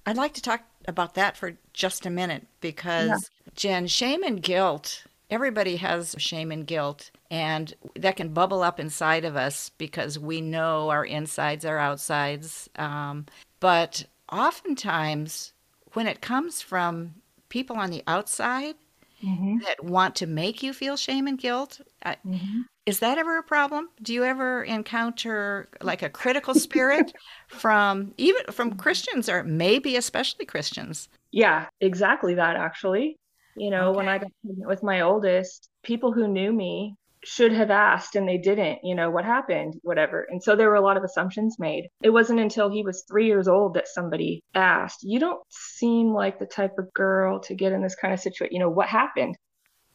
I'd 0.05 0.17
like 0.17 0.33
to 0.35 0.41
talk 0.41 0.61
about 0.87 1.15
that 1.15 1.35
for 1.35 1.57
just 1.73 2.05
a 2.05 2.11
minute 2.11 2.45
because, 2.61 3.07
yeah. 3.07 3.51
Jenn, 3.55 3.87
shame 3.87 4.23
and 4.23 4.41
guilt, 4.41 5.03
everybody 5.31 5.77
has 5.77 6.15
shame 6.19 6.51
and 6.51 6.67
guilt, 6.67 7.09
and 7.32 7.74
that 7.96 8.15
can 8.17 8.29
bubble 8.29 8.62
up 8.62 8.79
inside 8.79 9.25
of 9.25 9.36
us 9.36 9.70
because 9.77 10.20
we 10.20 10.41
know 10.41 10.89
our 10.89 11.05
insides 11.05 11.65
are 11.65 11.79
outsides. 11.79 12.70
Um, 12.77 13.25
but 13.60 14.05
oftentimes, 14.32 15.53
when 15.94 16.08
it 16.08 16.22
comes 16.22 16.62
from 16.62 17.15
people 17.50 17.77
on 17.77 17.91
the 17.91 18.03
outside, 18.08 18.75
Mm-hmm. 19.24 19.60
that 19.65 19.84
want 19.84 20.13
to 20.17 20.27
make 20.27 20.62
you 20.62 20.74
feel 20.74 20.98
shame 20.98 21.25
and 21.25 21.39
guilt. 21.39 21.79
mm-hmm. 22.05 22.62
Is 22.86 23.00
that 23.00 23.17
ever 23.17 23.39
a 23.39 23.44
problem? 23.44 23.89
Do 24.03 24.13
you 24.13 24.24
ever 24.24 24.63
encounter 24.63 25.67
like 25.82 26.03
a 26.03 26.10
critical 26.10 26.53
spirit 26.53 27.12
from 27.48 28.13
even 28.17 28.44
from 28.51 28.75
Christians 28.75 29.27
or 29.27 29.44
maybe 29.44 29.96
especially 29.96 30.46
Christians? 30.46 31.10
Yeah, 31.32 31.65
exactly 31.82 32.36
that 32.36 32.55
actually. 32.55 33.17
You 33.55 33.72
know, 33.72 33.89
okay. 33.89 33.98
when 33.98 34.10
I 34.10 34.17
got 34.20 34.32
pregnant 34.44 34.67
with 34.67 34.84
my 34.84 35.01
oldest, 35.01 35.70
people 35.82 36.12
who 36.12 36.27
knew 36.27 36.51
me 36.51 36.96
should 37.25 37.51
have 37.51 37.72
asked 37.72 38.15
and 38.15 38.27
they 38.27 38.38
didn't, 38.38 38.79
you 38.84 38.96
know, 38.96 39.10
what 39.10 39.25
happened, 39.25 39.75
whatever. 39.84 40.25
And 40.29 40.41
so 40.41 40.55
there 40.55 40.70
were 40.70 40.75
a 40.75 40.82
lot 40.82 40.98
of 40.98 41.03
assumptions 41.03 41.58
made. 41.60 41.89
It 42.01 42.12
wasn't 42.12 42.39
until 42.39 42.70
he 42.70 42.84
was 42.84 43.03
three 43.08 43.27
years 43.27 43.48
old 43.48 43.74
that 43.74 43.88
somebody 43.88 44.44
asked, 44.53 45.00
You 45.03 45.20
don't 45.20 45.41
seem 45.50 46.13
like 46.13 46.39
the 46.39 46.46
type 46.46 46.77
of 46.77 46.94
girl 46.94 47.39
to 47.41 47.55
get 47.55 47.74
in 47.74 47.82
this 47.82 47.96
kind 47.96 48.13
of 48.13 48.20
situation. 48.20 48.53
You 48.53 48.60
know, 48.60 48.70
what 48.70 48.88
happened? 48.88 49.38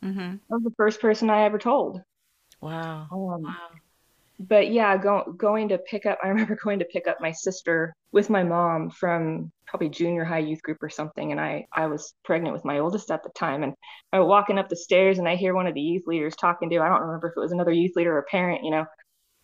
Mm-hmm. 0.02 0.20
I 0.20 0.54
was 0.54 0.64
the 0.64 0.74
first 0.76 1.00
person 1.00 1.30
I 1.30 1.44
ever 1.44 1.58
told. 1.58 2.00
Wow. 2.60 3.08
Um, 3.12 3.42
wow 3.42 3.68
but 4.40 4.72
yeah, 4.72 4.96
go, 4.96 5.34
going 5.36 5.68
to 5.68 5.78
pick 5.78 6.06
up, 6.06 6.18
I 6.24 6.28
remember 6.28 6.56
going 6.62 6.78
to 6.78 6.86
pick 6.86 7.06
up 7.06 7.18
my 7.20 7.32
sister 7.32 7.94
with 8.10 8.30
my 8.30 8.42
mom 8.42 8.90
from 8.90 9.52
probably 9.66 9.90
junior 9.90 10.24
high 10.24 10.38
youth 10.38 10.62
group 10.62 10.78
or 10.82 10.88
something. 10.88 11.30
And 11.30 11.40
I, 11.40 11.66
I 11.72 11.86
was 11.86 12.14
pregnant 12.24 12.54
with 12.54 12.64
my 12.64 12.78
oldest 12.78 13.10
at 13.10 13.22
the 13.22 13.30
time. 13.36 13.62
And 13.62 13.74
I 14.12 14.18
was 14.18 14.28
walking 14.28 14.58
up 14.58 14.68
the 14.68 14.76
stairs 14.76 15.18
and 15.18 15.28
I 15.28 15.36
hear 15.36 15.54
one 15.54 15.66
of 15.66 15.74
the 15.74 15.80
youth 15.80 16.04
leaders 16.06 16.34
talking 16.34 16.70
to, 16.70 16.80
I 16.80 16.88
don't 16.88 17.02
remember 17.02 17.28
if 17.28 17.34
it 17.36 17.40
was 17.40 17.52
another 17.52 17.70
youth 17.70 17.92
leader 17.94 18.14
or 18.14 18.20
a 18.20 18.24
parent, 18.24 18.64
you 18.64 18.70
know, 18.70 18.86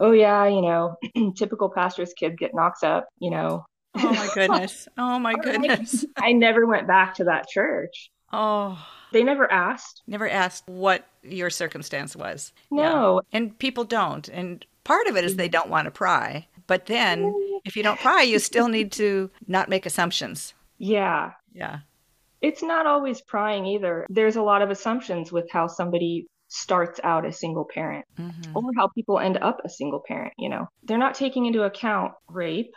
oh 0.00 0.12
yeah, 0.12 0.46
you 0.46 0.62
know, 0.62 0.96
typical 1.36 1.70
pastor's 1.70 2.12
kid 2.14 2.38
get 2.38 2.54
knocked 2.54 2.82
up, 2.82 3.06
you 3.18 3.30
know. 3.30 3.64
Oh 3.94 4.12
my 4.12 4.28
goodness. 4.34 4.88
Oh 4.96 5.18
my 5.18 5.34
goodness. 5.34 6.04
I 6.16 6.32
never 6.32 6.66
went 6.66 6.88
back 6.88 7.14
to 7.16 7.24
that 7.24 7.48
church. 7.48 8.10
Oh. 8.32 8.84
They 9.12 9.22
never 9.22 9.50
asked. 9.50 10.02
Never 10.06 10.28
asked 10.28 10.64
what 10.66 11.06
your 11.22 11.48
circumstance 11.50 12.16
was. 12.16 12.52
No. 12.70 13.22
Yeah. 13.32 13.38
And 13.38 13.58
people 13.58 13.84
don't. 13.84 14.28
And 14.28 14.66
Part 14.86 15.08
of 15.08 15.16
it 15.16 15.24
is 15.24 15.34
they 15.34 15.48
don't 15.48 15.68
want 15.68 15.86
to 15.86 15.90
pry. 15.90 16.46
But 16.68 16.86
then 16.86 17.34
if 17.64 17.74
you 17.74 17.82
don't 17.82 17.98
pry, 17.98 18.22
you 18.22 18.38
still 18.38 18.68
need 18.68 18.92
to 18.92 19.30
not 19.48 19.68
make 19.68 19.84
assumptions. 19.84 20.54
Yeah. 20.78 21.32
Yeah. 21.52 21.80
It's 22.40 22.62
not 22.62 22.86
always 22.86 23.20
prying 23.20 23.66
either. 23.66 24.06
There's 24.08 24.36
a 24.36 24.42
lot 24.42 24.62
of 24.62 24.70
assumptions 24.70 25.32
with 25.32 25.50
how 25.50 25.66
somebody 25.66 26.28
starts 26.46 27.00
out 27.02 27.26
a 27.26 27.32
single 27.32 27.64
parent 27.64 28.04
mm-hmm. 28.16 28.56
or 28.56 28.62
how 28.76 28.86
people 28.88 29.18
end 29.18 29.38
up 29.38 29.60
a 29.64 29.68
single 29.68 30.04
parent, 30.06 30.32
you 30.38 30.48
know. 30.48 30.68
They're 30.84 30.98
not 30.98 31.16
taking 31.16 31.46
into 31.46 31.64
account 31.64 32.12
rape, 32.28 32.72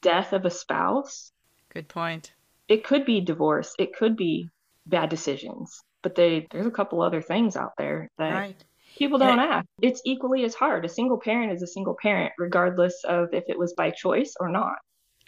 death 0.00 0.32
of 0.32 0.44
a 0.44 0.50
spouse. 0.50 1.32
Good 1.72 1.88
point. 1.88 2.32
It 2.68 2.84
could 2.84 3.04
be 3.04 3.20
divorce, 3.20 3.74
it 3.76 3.96
could 3.96 4.16
be 4.16 4.48
bad 4.86 5.08
decisions, 5.08 5.82
but 6.02 6.14
they 6.14 6.46
there's 6.52 6.66
a 6.66 6.70
couple 6.70 7.02
other 7.02 7.22
things 7.22 7.56
out 7.56 7.72
there 7.76 8.08
that 8.18 8.32
right. 8.32 8.64
People 9.00 9.18
don't 9.18 9.38
ask. 9.38 9.66
It's 9.80 10.02
equally 10.04 10.44
as 10.44 10.54
hard. 10.54 10.84
A 10.84 10.88
single 10.88 11.18
parent 11.18 11.52
is 11.52 11.62
a 11.62 11.66
single 11.66 11.96
parent, 12.02 12.34
regardless 12.38 13.02
of 13.04 13.32
if 13.32 13.44
it 13.48 13.58
was 13.58 13.72
by 13.72 13.90
choice 13.90 14.34
or 14.38 14.50
not. 14.50 14.74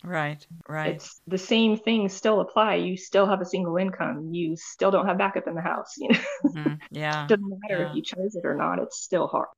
Right, 0.05 0.47
right. 0.69 0.97
It's 0.97 1.23
the 1.26 1.38
same 1.38 1.79
things 1.79 2.12
still 2.12 2.43
apply. 2.43 2.75
You 2.75 2.99
still 2.99 3.26
have 3.26 3.41
a 3.41 3.47
single 3.47 3.79
income. 3.79 4.29
You 4.31 4.57
still 4.59 4.91
don't 4.91 5.07
have 5.07 5.17
backup 5.17 5.49
in 5.49 5.55
the 5.55 5.62
house. 5.62 5.95
You 5.99 6.09
know, 6.11 6.19
mm-hmm. 6.45 6.75
yeah. 6.91 7.25
it 7.25 7.29
doesn't 7.29 7.49
matter 7.62 7.83
yeah. 7.83 7.88
if 7.88 7.97
you 7.97 8.02
chose 8.02 8.35
it 8.35 8.45
or 8.45 8.55
not. 8.55 8.79
It's 8.79 9.00
still 9.00 9.26
hard. 9.26 9.49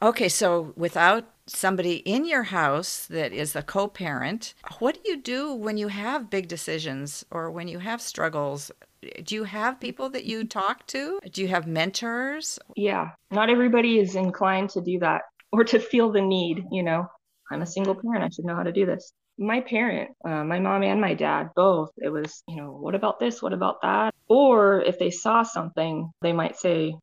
Okay, 0.00 0.30
so 0.30 0.72
without 0.74 1.26
somebody 1.46 1.96
in 1.96 2.24
your 2.24 2.44
house 2.44 3.04
that 3.06 3.34
is 3.34 3.54
a 3.54 3.62
co 3.62 3.86
parent, 3.86 4.54
what 4.78 4.94
do 4.94 5.10
you 5.10 5.20
do 5.20 5.52
when 5.52 5.76
you 5.76 5.88
have 5.88 6.30
big 6.30 6.48
decisions 6.48 7.26
or 7.30 7.50
when 7.50 7.68
you 7.68 7.80
have 7.80 8.00
struggles? 8.00 8.70
Do 9.24 9.34
you 9.34 9.44
have 9.44 9.80
people 9.80 10.10
that 10.10 10.24
you 10.24 10.44
talk 10.44 10.86
to? 10.88 11.20
Do 11.32 11.42
you 11.42 11.48
have 11.48 11.66
mentors? 11.66 12.58
Yeah, 12.76 13.10
not 13.30 13.50
everybody 13.50 13.98
is 13.98 14.16
inclined 14.16 14.70
to 14.70 14.80
do 14.80 14.98
that 15.00 15.22
or 15.52 15.64
to 15.64 15.78
feel 15.78 16.10
the 16.10 16.20
need, 16.20 16.64
you 16.70 16.82
know. 16.82 17.06
I'm 17.50 17.62
a 17.62 17.66
single 17.66 17.94
parent, 17.94 18.24
I 18.24 18.28
should 18.28 18.44
know 18.44 18.56
how 18.56 18.62
to 18.62 18.72
do 18.72 18.86
this. 18.86 19.12
My 19.38 19.60
parent, 19.60 20.10
uh, 20.24 20.44
my 20.44 20.58
mom 20.58 20.82
and 20.82 21.00
my 21.00 21.14
dad, 21.14 21.50
both, 21.54 21.90
it 21.96 22.08
was, 22.08 22.42
you 22.48 22.56
know, 22.56 22.72
what 22.72 22.94
about 22.94 23.20
this? 23.20 23.40
What 23.40 23.52
about 23.52 23.80
that? 23.82 24.12
Or 24.28 24.82
if 24.82 24.98
they 24.98 25.10
saw 25.10 25.44
something, 25.44 26.10
they 26.20 26.32
might 26.32 26.56
say, 26.56 26.94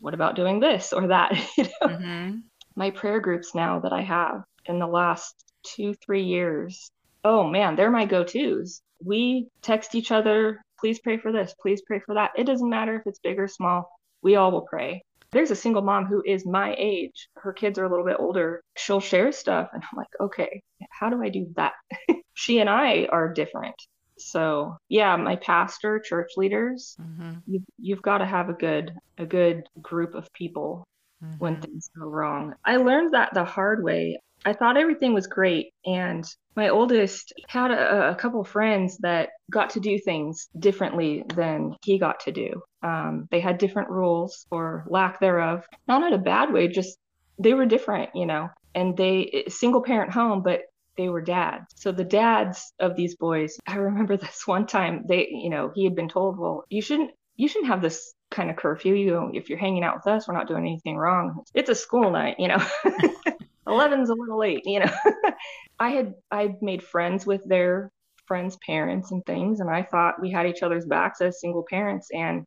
what 0.00 0.14
about 0.14 0.34
doing 0.34 0.60
this 0.60 0.92
or 0.92 1.08
that? 1.08 1.32
you 1.58 1.64
know? 1.64 1.88
mm-hmm. 1.88 2.36
My 2.74 2.90
prayer 2.90 3.20
groups 3.20 3.54
now 3.54 3.80
that 3.80 3.92
I 3.92 4.02
have 4.02 4.42
in 4.66 4.78
the 4.78 4.86
last 4.86 5.34
two, 5.62 5.94
three 6.04 6.24
years, 6.24 6.90
oh 7.22 7.44
man, 7.44 7.76
they're 7.76 7.90
my 7.90 8.06
go 8.06 8.24
tos. 8.24 8.80
We 9.04 9.48
text 9.62 9.94
each 9.94 10.10
other, 10.10 10.62
please 10.84 10.98
pray 10.98 11.16
for 11.16 11.32
this, 11.32 11.54
please 11.62 11.80
pray 11.80 11.98
for 11.98 12.14
that. 12.14 12.32
It 12.36 12.44
doesn't 12.44 12.68
matter 12.68 12.94
if 12.96 13.06
it's 13.06 13.18
big 13.18 13.38
or 13.38 13.48
small, 13.48 13.88
we 14.20 14.36
all 14.36 14.52
will 14.52 14.66
pray. 14.68 15.02
There's 15.32 15.50
a 15.50 15.56
single 15.56 15.80
mom 15.80 16.04
who 16.04 16.22
is 16.26 16.44
my 16.44 16.74
age. 16.76 17.28
Her 17.36 17.54
kids 17.54 17.78
are 17.78 17.86
a 17.86 17.88
little 17.88 18.04
bit 18.04 18.18
older. 18.18 18.62
She'll 18.76 19.00
share 19.00 19.32
stuff, 19.32 19.70
and 19.72 19.82
I'm 19.82 19.96
like, 19.96 20.08
okay, 20.20 20.62
how 20.90 21.08
do 21.08 21.22
I 21.22 21.30
do 21.30 21.46
that? 21.56 21.72
she 22.34 22.58
and 22.58 22.68
I 22.68 23.06
are 23.06 23.32
different. 23.32 23.76
So 24.18 24.76
yeah, 24.90 25.16
my 25.16 25.36
pastor, 25.36 26.00
church 26.00 26.32
leaders, 26.36 26.94
mm-hmm. 27.00 27.38
you, 27.46 27.62
you've 27.78 28.02
got 28.02 28.18
to 28.18 28.26
have 28.26 28.50
a 28.50 28.52
good 28.52 28.92
a 29.16 29.24
good 29.24 29.62
group 29.80 30.14
of 30.14 30.30
people 30.34 30.86
mm-hmm. 31.24 31.38
when 31.38 31.62
things 31.62 31.88
go 31.98 32.04
wrong. 32.04 32.52
I 32.62 32.76
learned 32.76 33.14
that 33.14 33.32
the 33.32 33.44
hard 33.44 33.82
way. 33.82 34.18
I 34.44 34.52
thought 34.52 34.76
everything 34.76 35.14
was 35.14 35.26
great, 35.26 35.72
and 35.86 36.24
my 36.56 36.68
oldest 36.68 37.32
had 37.48 37.70
a, 37.70 38.10
a 38.10 38.14
couple 38.14 38.44
friends 38.44 38.98
that 38.98 39.30
got 39.50 39.70
to 39.70 39.80
do 39.80 39.98
things 39.98 40.48
differently 40.58 41.24
than 41.34 41.74
he 41.84 41.98
got 41.98 42.20
to 42.20 42.32
do. 42.32 42.62
Um, 42.82 43.26
they 43.30 43.40
had 43.40 43.58
different 43.58 43.90
rules 43.90 44.46
or 44.50 44.84
lack 44.88 45.20
thereof, 45.20 45.66
not 45.88 46.02
in 46.06 46.12
a 46.12 46.18
bad 46.22 46.52
way, 46.52 46.68
just 46.68 46.98
they 47.38 47.54
were 47.54 47.66
different, 47.66 48.10
you 48.14 48.26
know. 48.26 48.48
And 48.74 48.96
they 48.96 49.44
single 49.48 49.82
parent 49.82 50.12
home, 50.12 50.42
but 50.42 50.62
they 50.96 51.08
were 51.08 51.22
dads. 51.22 51.66
So 51.76 51.92
the 51.92 52.04
dads 52.04 52.72
of 52.78 52.96
these 52.96 53.16
boys, 53.16 53.56
I 53.66 53.76
remember 53.76 54.16
this 54.18 54.46
one 54.46 54.66
time 54.66 55.04
they, 55.08 55.28
you 55.30 55.50
know, 55.50 55.72
he 55.74 55.84
had 55.84 55.94
been 55.94 56.08
told, 56.08 56.38
well, 56.38 56.64
you 56.68 56.82
shouldn't, 56.82 57.10
you 57.36 57.48
shouldn't 57.48 57.70
have 57.70 57.82
this 57.82 58.14
kind 58.30 58.50
of 58.50 58.56
curfew. 58.56 58.94
You 58.94 59.30
if 59.34 59.48
you're 59.48 59.58
hanging 59.58 59.84
out 59.84 59.96
with 59.96 60.06
us, 60.06 60.28
we're 60.28 60.34
not 60.34 60.48
doing 60.48 60.64
anything 60.66 60.96
wrong. 60.96 61.42
It's 61.54 61.70
a 61.70 61.74
school 61.74 62.10
night, 62.10 62.36
you 62.38 62.48
know. 62.48 62.64
11's 63.66 64.10
a 64.10 64.14
little 64.14 64.38
late, 64.38 64.62
you 64.64 64.80
know. 64.80 64.92
I 65.78 65.90
had 65.90 66.14
I 66.30 66.54
made 66.60 66.82
friends 66.82 67.26
with 67.26 67.42
their 67.46 67.90
friends' 68.26 68.58
parents 68.64 69.10
and 69.10 69.24
things, 69.26 69.60
and 69.60 69.70
I 69.70 69.82
thought 69.82 70.20
we 70.20 70.30
had 70.30 70.46
each 70.46 70.62
other's 70.62 70.86
backs 70.86 71.20
as 71.20 71.40
single 71.40 71.64
parents. 71.68 72.08
And 72.12 72.44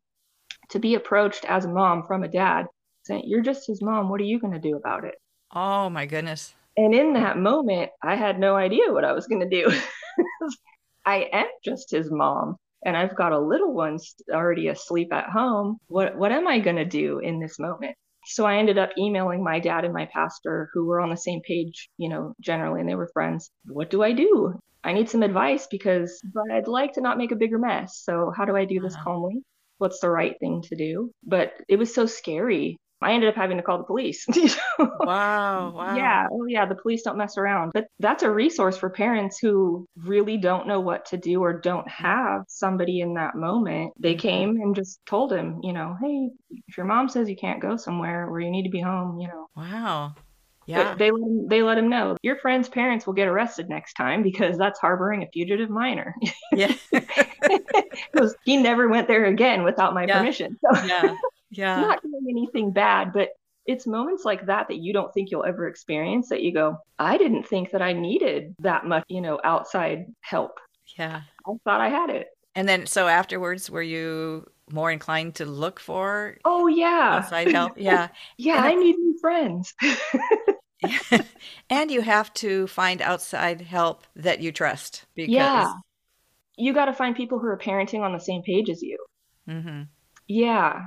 to 0.70 0.78
be 0.78 0.94
approached 0.94 1.44
as 1.44 1.64
a 1.64 1.68
mom 1.68 2.04
from 2.06 2.24
a 2.24 2.28
dad 2.28 2.66
saying, 3.04 3.24
You're 3.26 3.42
just 3.42 3.66
his 3.66 3.82
mom, 3.82 4.08
what 4.08 4.20
are 4.20 4.24
you 4.24 4.40
gonna 4.40 4.60
do 4.60 4.76
about 4.76 5.04
it? 5.04 5.14
Oh 5.54 5.88
my 5.90 6.06
goodness. 6.06 6.54
And 6.76 6.94
in 6.94 7.14
that 7.14 7.38
moment, 7.38 7.90
I 8.02 8.14
had 8.14 8.38
no 8.38 8.54
idea 8.54 8.92
what 8.92 9.04
I 9.04 9.12
was 9.12 9.26
going 9.26 9.40
to 9.40 9.48
do. 9.48 9.68
I 11.04 11.28
am 11.32 11.46
just 11.64 11.90
his 11.90 12.08
mom 12.08 12.56
and 12.84 12.96
I've 12.96 13.16
got 13.16 13.32
a 13.32 13.38
little 13.38 13.72
one 13.72 13.98
already 14.32 14.68
asleep 14.68 15.12
at 15.12 15.28
home. 15.28 15.78
What 15.88 16.16
what 16.16 16.32
am 16.32 16.46
I 16.46 16.60
going 16.60 16.76
to 16.76 16.84
do 16.84 17.18
in 17.18 17.40
this 17.40 17.58
moment? 17.58 17.96
So 18.28 18.44
I 18.44 18.56
ended 18.56 18.78
up 18.78 18.90
emailing 18.98 19.42
my 19.42 19.58
dad 19.58 19.84
and 19.84 19.94
my 19.94 20.06
pastor 20.12 20.70
who 20.72 20.86
were 20.86 21.00
on 21.00 21.10
the 21.10 21.16
same 21.16 21.40
page, 21.40 21.88
you 21.96 22.08
know, 22.08 22.34
generally 22.40 22.80
and 22.80 22.88
they 22.88 22.94
were 22.94 23.10
friends. 23.12 23.50
What 23.64 23.90
do 23.90 24.02
I 24.02 24.12
do? 24.12 24.58
I 24.84 24.92
need 24.92 25.10
some 25.10 25.22
advice 25.22 25.66
because 25.66 26.20
but 26.32 26.50
I'd 26.52 26.68
like 26.68 26.92
to 26.94 27.00
not 27.00 27.18
make 27.18 27.32
a 27.32 27.36
bigger 27.36 27.58
mess. 27.58 28.02
So 28.04 28.32
how 28.36 28.44
do 28.44 28.56
I 28.56 28.64
do 28.64 28.80
this 28.80 28.94
wow. 28.96 29.02
calmly? 29.04 29.42
What's 29.78 30.00
the 30.00 30.10
right 30.10 30.34
thing 30.40 30.62
to 30.62 30.76
do? 30.76 31.10
But 31.24 31.52
it 31.68 31.76
was 31.76 31.92
so 31.94 32.06
scary 32.06 32.76
I 33.00 33.12
ended 33.12 33.28
up 33.28 33.36
having 33.36 33.56
to 33.58 33.62
call 33.62 33.78
the 33.78 33.84
police. 33.84 34.26
wow, 34.78 35.70
wow. 35.74 35.96
Yeah, 35.96 36.26
oh 36.32 36.46
yeah, 36.46 36.66
the 36.66 36.74
police 36.74 37.02
don't 37.02 37.16
mess 37.16 37.38
around. 37.38 37.70
But 37.72 37.86
that's 38.00 38.22
a 38.22 38.30
resource 38.30 38.76
for 38.76 38.90
parents 38.90 39.38
who 39.38 39.86
really 39.96 40.36
don't 40.36 40.66
know 40.66 40.80
what 40.80 41.06
to 41.06 41.16
do 41.16 41.40
or 41.40 41.60
don't 41.60 41.88
have 41.88 42.42
somebody 42.48 43.00
in 43.00 43.14
that 43.14 43.36
moment. 43.36 43.92
They 43.98 44.14
mm-hmm. 44.14 44.20
came 44.20 44.50
and 44.56 44.74
just 44.74 45.00
told 45.06 45.32
him, 45.32 45.60
you 45.62 45.72
know, 45.72 45.96
hey, 46.02 46.30
if 46.66 46.76
your 46.76 46.86
mom 46.86 47.08
says 47.08 47.28
you 47.28 47.36
can't 47.36 47.62
go 47.62 47.76
somewhere 47.76 48.28
or 48.28 48.40
you 48.40 48.50
need 48.50 48.64
to 48.64 48.70
be 48.70 48.80
home, 48.80 49.20
you 49.20 49.28
know. 49.28 49.46
Wow. 49.56 50.14
Yeah. 50.66 50.90
But 50.90 50.98
they 50.98 51.10
they 51.48 51.62
let 51.62 51.78
him 51.78 51.88
know 51.88 52.16
your 52.22 52.36
friend's 52.36 52.68
parents 52.68 53.06
will 53.06 53.14
get 53.14 53.28
arrested 53.28 53.70
next 53.70 53.94
time 53.94 54.22
because 54.22 54.58
that's 54.58 54.78
harboring 54.78 55.22
a 55.22 55.26
fugitive 55.32 55.70
minor. 55.70 56.14
Yeah. 56.52 56.74
Because 58.12 58.36
he 58.44 58.56
never 58.56 58.88
went 58.88 59.08
there 59.08 59.24
again 59.24 59.64
without 59.64 59.92
my 59.92 60.04
yeah. 60.04 60.18
permission. 60.18 60.56
So. 60.62 60.86
Yeah 60.86 61.14
yeah. 61.50 61.80
not 61.80 62.02
doing 62.02 62.26
anything 62.28 62.72
bad 62.72 63.12
but 63.12 63.30
it's 63.68 63.86
moments 63.86 64.24
like 64.24 64.46
that 64.46 64.66
that 64.68 64.78
you 64.78 64.94
don't 64.94 65.12
think 65.12 65.30
you'll 65.30 65.44
ever 65.44 65.68
experience 65.68 66.30
that 66.30 66.42
you 66.42 66.52
go 66.52 66.78
i 66.98 67.16
didn't 67.16 67.46
think 67.46 67.70
that 67.70 67.82
i 67.82 67.92
needed 67.92 68.56
that 68.58 68.84
much 68.86 69.04
you 69.08 69.20
know 69.20 69.38
outside 69.44 70.06
help. 70.20 70.58
Yeah. 70.96 71.20
I 71.46 71.52
thought 71.64 71.80
i 71.80 71.88
had 71.88 72.10
it. 72.10 72.28
And 72.54 72.68
then 72.68 72.86
so 72.86 73.06
afterwards 73.06 73.70
were 73.70 73.82
you 73.82 74.46
more 74.70 74.90
inclined 74.90 75.36
to 75.36 75.44
look 75.44 75.78
for 75.78 76.38
oh 76.44 76.66
yeah. 76.66 77.20
outside 77.20 77.52
help? 77.52 77.72
Yeah. 77.76 78.08
Yeah 78.38 78.56
and 78.56 78.66
i 78.66 78.74
need 78.74 78.96
new 78.98 79.16
friends. 79.20 79.74
And 81.70 81.90
you 81.90 82.02
have 82.02 82.32
to 82.34 82.68
find 82.68 83.02
outside 83.02 83.60
help 83.60 84.06
that 84.14 84.40
you 84.40 84.52
trust 84.52 85.06
because 85.14 85.34
yeah. 85.34 85.72
You 86.56 86.72
got 86.72 86.86
to 86.86 86.92
find 86.92 87.14
people 87.16 87.38
who 87.38 87.46
are 87.48 87.58
parenting 87.58 88.00
on 88.00 88.12
the 88.12 88.20
same 88.20 88.42
page 88.42 88.70
as 88.70 88.82
you. 88.82 88.96
Mm-hmm. 89.48 89.82
yeah 90.26 90.86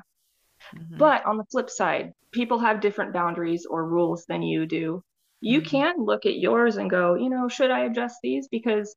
Mm-hmm. 0.75 0.98
But 0.98 1.25
on 1.25 1.38
the 1.38 1.46
flip 1.51 1.70
side, 1.70 2.13
people 2.32 2.60
have 2.60 2.82
different 2.82 3.13
boundaries 3.13 3.65
or 3.65 3.86
rules 3.86 4.25
than 4.27 4.41
you 4.41 4.65
do. 4.65 5.03
You 5.41 5.60
mm-hmm. 5.60 5.70
can 5.70 5.96
look 5.98 6.25
at 6.25 6.38
yours 6.38 6.77
and 6.77 6.89
go, 6.89 7.15
you 7.15 7.30
know, 7.30 7.48
should 7.48 7.72
I 7.72 7.86
adjust 7.86 8.18
these? 8.22 8.48
Because 8.48 8.96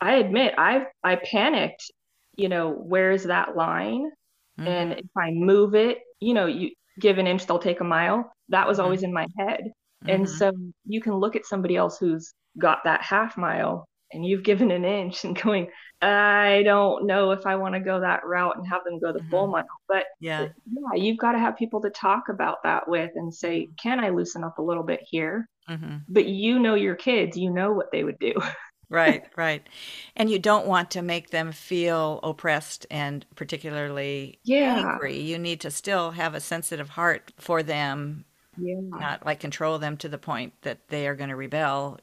I 0.00 0.14
admit 0.14 0.54
I've 0.58 0.86
I 1.02 1.16
panicked, 1.16 1.90
you 2.36 2.48
know, 2.48 2.70
where's 2.72 3.24
that 3.24 3.56
line? 3.56 4.10
Mm-hmm. 4.58 4.68
And 4.68 4.92
if 4.92 5.16
I 5.16 5.30
move 5.30 5.74
it, 5.74 5.98
you 6.20 6.34
know, 6.34 6.46
you 6.46 6.70
give 7.00 7.18
an 7.18 7.26
inch, 7.26 7.46
they'll 7.46 7.58
take 7.58 7.80
a 7.80 7.84
mile. 7.84 8.30
That 8.48 8.66
was 8.66 8.78
Mhm. 8.78 8.84
always 8.84 9.02
in 9.02 9.12
my 9.12 9.26
head. 9.38 9.72
And 10.06 10.24
Mhm. 10.24 10.28
so 10.28 10.52
you 10.84 11.00
can 11.00 11.14
look 11.14 11.36
at 11.36 11.46
somebody 11.46 11.76
else 11.76 11.98
who's 11.98 12.32
got 12.58 12.84
that 12.84 13.02
half 13.02 13.36
mile 13.36 13.86
and 14.12 14.24
you've 14.24 14.44
given 14.44 14.70
an 14.70 14.84
inch 14.84 15.24
and 15.24 15.40
going, 15.40 15.68
I 16.02 16.62
don't 16.64 17.06
know 17.06 17.32
if 17.32 17.46
I 17.46 17.56
want 17.56 17.74
to 17.74 17.80
go 17.80 18.00
that 18.00 18.24
route 18.26 18.56
and 18.56 18.66
have 18.68 18.84
them 18.84 19.00
go 19.00 19.12
the 19.12 19.22
full 19.30 19.46
Mhm. 19.46 19.50
mile. 19.50 19.64
But 19.88 20.04
yeah. 20.20 20.52
yeah, 20.66 21.00
you've 21.00 21.18
got 21.18 21.32
to 21.32 21.38
have 21.38 21.56
people 21.56 21.80
to 21.82 21.90
talk 21.90 22.24
about 22.28 22.58
that 22.64 22.88
with 22.88 23.10
and 23.14 23.32
say, 23.34 23.70
can 23.82 24.00
I 24.00 24.10
loosen 24.10 24.44
up 24.44 24.58
a 24.58 24.62
little 24.62 24.84
bit 24.84 25.00
here? 25.08 25.48
hmm 25.68 26.08
But 26.08 26.26
you 26.26 26.58
know 26.60 26.74
your 26.74 26.96
kids, 26.96 27.36
you 27.36 27.50
know 27.50 27.72
what 27.72 27.92
they 27.92 28.04
would 28.04 28.18
do. 28.18 28.34
Right, 28.88 29.24
right. 29.36 29.66
And 30.14 30.30
you 30.30 30.38
don't 30.38 30.66
want 30.66 30.90
to 30.92 31.02
make 31.02 31.30
them 31.30 31.50
feel 31.52 32.20
oppressed 32.22 32.86
and 32.90 33.26
particularly 33.34 34.38
Yeah. 34.44 35.00
angry. 35.00 35.18
You 35.18 35.38
need 35.38 35.60
to 35.62 35.70
still 35.72 36.12
have 36.12 36.34
a 36.34 36.40
sensitive 36.40 36.90
heart 36.90 37.32
for 37.38 37.62
them, 37.64 38.24
Yeah. 38.56 38.80
not 38.98 39.26
like 39.26 39.40
control 39.40 39.78
them 39.78 39.96
to 39.98 40.08
the 40.10 40.18
point 40.18 40.54
that 40.62 40.88
they 40.88 41.08
are 41.08 41.16
going 41.16 41.30
to 41.30 41.36
rebel 41.36 42.00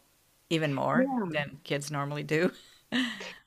even 0.53 0.74
more 0.74 1.01
Yeah. 1.01 1.25
than 1.31 1.60
kids 1.63 1.91
normally 1.91 2.24
do. 2.24 2.51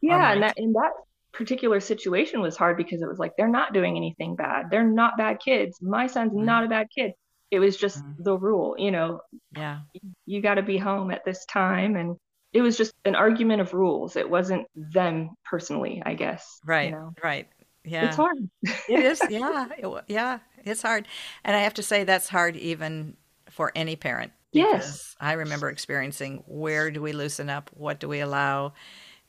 Yeah, 0.03 0.33
and 0.33 0.43
that 0.43 0.55
in 0.57 0.73
that 0.73 0.93
particular 1.33 1.81
situation 1.81 2.41
was 2.41 2.57
hard 2.57 2.77
because 2.77 3.03
it 3.03 3.09
was 3.09 3.19
like 3.19 3.33
they're 3.37 3.49
not 3.49 3.73
doing 3.75 3.97
anything 3.97 4.37
bad. 4.37 4.67
They're 4.71 4.85
not 4.89 5.17
bad 5.19 5.39
kids. 5.45 5.79
My 5.83 6.07
son's 6.07 6.33
Mhm. 6.33 6.45
not 6.45 6.65
a 6.65 6.69
bad 6.69 6.89
kid. 6.95 7.13
It 7.51 7.59
was 7.61 7.77
just 7.77 8.05
Mhm. 8.05 8.17
the 8.19 8.37
rule, 8.39 8.75
you 8.79 8.91
know, 8.91 9.21
Yeah. 9.53 9.81
you 10.25 10.41
got 10.43 10.55
to 10.55 10.63
be 10.63 10.79
home 10.79 11.11
at 11.11 11.25
this 11.25 11.45
time 11.47 11.97
and 11.97 12.17
it 12.53 12.63
was 12.63 12.77
just 12.77 12.93
an 13.05 13.15
argument 13.15 13.61
of 13.61 13.75
rules. 13.75 14.17
It 14.17 14.29
wasn't 14.29 14.67
them 14.75 15.31
personally, 15.45 16.03
I 16.05 16.15
guess. 16.15 16.63
You 16.65 16.71
Right, 16.71 16.91
know. 16.91 17.15
right. 17.23 17.49
Yeah. 17.85 18.05
It's 18.07 18.17
hard. 18.17 18.51
It 18.89 18.99
is. 19.01 19.21
Yeah. 19.31 19.69
It, 19.79 20.05
yeah. 20.09 20.39
It's 20.65 20.83
hard. 20.83 21.07
And 21.45 21.55
I 21.57 21.61
have 21.61 21.75
to 21.75 21.83
say 21.83 22.05
that's 22.05 22.29
hard 22.29 22.57
even 22.57 23.17
for 23.51 23.73
any 23.75 23.95
parent 23.97 24.33
Yes. 24.57 25.15
I 25.21 25.33
remember 25.33 25.69
experiencing 25.69 26.43
where 26.47 26.91
do 26.91 27.01
we 27.03 27.13
loosen 27.13 27.49
up? 27.51 27.71
What 27.75 28.01
do 28.01 28.09
we 28.09 28.21
allow? 28.21 28.73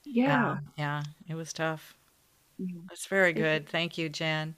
Yeah. 0.06 0.52
Um, 0.52 0.60
yeah, 0.78 1.04
it 1.28 1.36
was 1.36 1.54
tough. 1.54 1.96
Yeah. 2.58 2.82
That's 2.90 3.06
very 3.08 3.34
good. 3.34 3.68
Thank 3.70 3.98
you, 3.98 4.10
Jenn. 4.10 4.56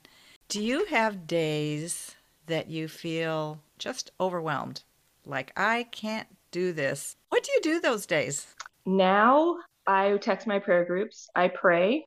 Do 0.48 0.62
you 0.62 0.84
have 0.86 1.26
days 1.26 2.16
that 2.46 2.68
you 2.68 2.88
feel 2.88 3.60
just 3.78 4.10
overwhelmed? 4.20 4.82
Like, 5.26 5.52
I 5.56 5.84
can't 5.92 6.28
do 6.50 6.72
this. 6.72 7.16
What 7.28 7.44
do 7.44 7.52
you 7.52 7.60
do 7.62 7.80
those 7.80 8.06
days? 8.06 8.46
Now 8.86 9.56
I 9.86 10.16
text 10.18 10.46
my 10.46 10.58
prayer 10.58 10.84
groups. 10.84 11.28
I 11.34 11.48
pray. 11.48 12.04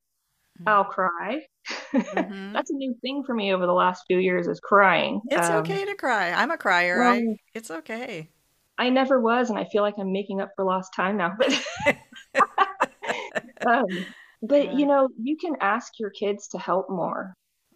Mhm. 0.62 0.68
I'll 0.68 0.86
cry. 0.86 1.46
Mhm. 1.94 2.54
That's 2.54 2.72
a 2.72 2.76
new 2.76 2.96
thing 3.02 3.24
for 3.26 3.34
me 3.34 3.54
over 3.54 3.66
the 3.66 3.74
last 3.74 4.04
few 4.08 4.18
years 4.18 4.48
is 4.48 4.60
crying. 4.60 5.22
It's 5.30 5.50
Um, 5.50 5.64
okay 5.64 5.86
to 5.86 5.96
cry. 5.96 6.32
I'm 6.32 6.52
a 6.52 6.58
crier. 6.58 7.02
I, 7.02 7.38
it's 7.54 7.72
okay. 7.72 8.30
I 8.78 8.90
never 8.90 9.20
was, 9.20 9.50
and 9.50 9.60
I 9.60 9.66
feel 9.66 9.84
like 9.84 9.96
I'm 10.00 10.12
making 10.12 10.42
up 10.42 10.50
for 10.56 10.66
lost 10.66 10.94
time 10.96 11.18
now. 11.18 11.34
But 11.38 11.54
um, 13.68 14.06
but 14.42 14.66
Yeah. 14.66 14.78
you 14.78 14.86
know, 14.86 15.10
you 15.22 15.38
can 15.38 15.56
ask 15.62 15.94
your 16.00 16.10
kids 16.10 16.48
to 16.50 16.58
help 16.60 16.90
more. 16.90 17.34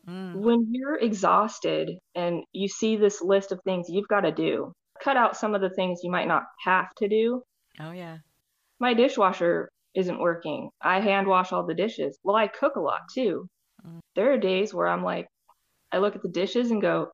Mm, 0.07 0.35
When 0.41 0.67
you're 0.71 0.97
exhausted 0.97 1.91
and 2.15 2.43
you 2.53 2.67
see 2.67 2.95
this 2.97 3.21
list 3.21 3.51
of 3.51 3.59
things 3.63 3.87
you've 3.89 4.07
got 4.07 4.21
to 4.21 4.31
do, 4.31 4.71
cut 5.03 5.17
out 5.17 5.37
some 5.37 5.55
of 5.55 5.61
the 5.61 5.69
things 5.69 6.01
you 6.03 6.11
might 6.11 6.27
not 6.27 6.43
have 6.63 6.87
to 6.97 7.07
do. 7.07 7.43
Oh, 7.79 7.91
yeah. 7.91 8.17
My 8.79 8.93
dishwasher 8.93 9.69
isn't 9.95 10.19
working. 10.19 10.69
I 10.81 10.99
hand 10.99 11.27
wash 11.27 11.51
all 11.51 11.65
the 11.65 11.73
dishes. 11.73 12.17
Well, 12.23 12.35
I 12.35 12.47
cook 12.47 12.75
a 12.75 12.81
lot 12.81 13.01
too. 13.13 13.47
Mm. 13.85 13.99
There 14.15 14.31
are 14.33 14.37
days 14.37 14.73
where 14.73 14.87
I'm 14.87 15.03
like, 15.03 15.27
I 15.91 15.99
look 15.99 16.15
at 16.15 16.21
the 16.23 16.29
dishes 16.29 16.71
and 16.71 16.81
go, 16.81 17.11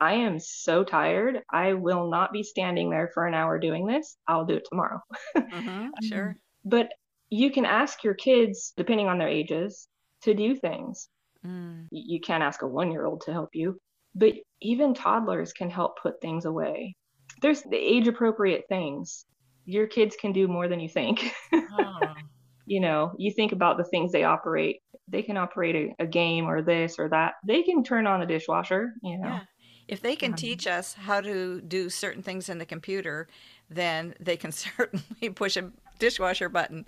I 0.00 0.14
am 0.14 0.38
so 0.38 0.84
tired. 0.84 1.42
I 1.52 1.74
will 1.74 2.08
not 2.10 2.32
be 2.32 2.42
standing 2.42 2.90
there 2.90 3.10
for 3.14 3.26
an 3.26 3.34
hour 3.34 3.58
doing 3.58 3.86
this. 3.86 4.16
I'll 4.26 4.44
do 4.46 4.54
it 4.56 4.66
tomorrow. 4.68 5.00
hmm 5.36 5.88
Sure. 6.02 6.36
But 6.64 6.90
you 7.30 7.50
can 7.50 7.64
ask 7.64 8.04
your 8.04 8.14
kids, 8.14 8.72
depending 8.76 9.08
on 9.08 9.18
their 9.18 9.28
ages, 9.28 9.88
to 10.22 10.34
do 10.34 10.54
things. 10.56 11.08
Mm, 11.44 11.86
You 11.90 12.20
can't 12.20 12.42
ask 12.42 12.62
a 12.62 12.66
one 12.66 12.90
year 12.90 13.04
old 13.04 13.22
to 13.22 13.32
help 13.32 13.50
you, 13.54 13.78
but 14.14 14.34
even 14.60 14.94
toddlers 14.94 15.52
can 15.52 15.70
help 15.70 15.98
put 16.02 16.20
things 16.20 16.44
away. 16.44 16.96
There's 17.42 17.62
the 17.62 17.76
age 17.76 18.08
appropriate 18.08 18.64
things. 18.68 19.24
Your 19.64 19.86
kids 19.86 20.16
can 20.20 20.32
do 20.32 20.48
more 20.48 20.68
than 20.68 20.80
you 20.80 20.88
think. 20.88 21.32
Oh, 21.72 22.14
you 22.66 22.80
know, 22.80 23.12
you 23.18 23.32
think 23.32 23.52
about 23.52 23.76
the 23.78 23.84
things 23.84 24.12
they 24.12 24.24
operate. 24.24 24.80
They 25.08 25.22
can 25.22 25.36
operate 25.36 25.76
a, 25.98 26.02
a 26.04 26.06
game 26.06 26.46
or 26.46 26.62
this 26.62 26.98
or 26.98 27.08
that. 27.10 27.34
They 27.46 27.62
can 27.62 27.82
turn 27.84 28.06
on 28.06 28.20
the 28.20 28.26
dishwasher, 28.26 28.92
you 29.02 29.18
know. 29.18 29.30
yeah. 29.30 29.40
If 29.88 30.00
they 30.02 30.16
can 30.16 30.32
Um, 30.32 30.36
teach 30.36 30.66
us 30.66 30.94
how 30.94 31.20
to 31.22 31.60
do 31.62 31.90
certain 31.90 32.22
things 32.22 32.48
in 32.48 32.58
the 32.58 32.66
computer, 32.66 33.28
then 33.70 34.14
they 34.20 34.36
can 34.36 34.52
certainly 34.52 35.30
push 35.34 35.56
a 35.56 35.72
dishwasher 35.98 36.48
button. 36.48 36.84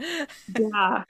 Yeah. 0.46 1.04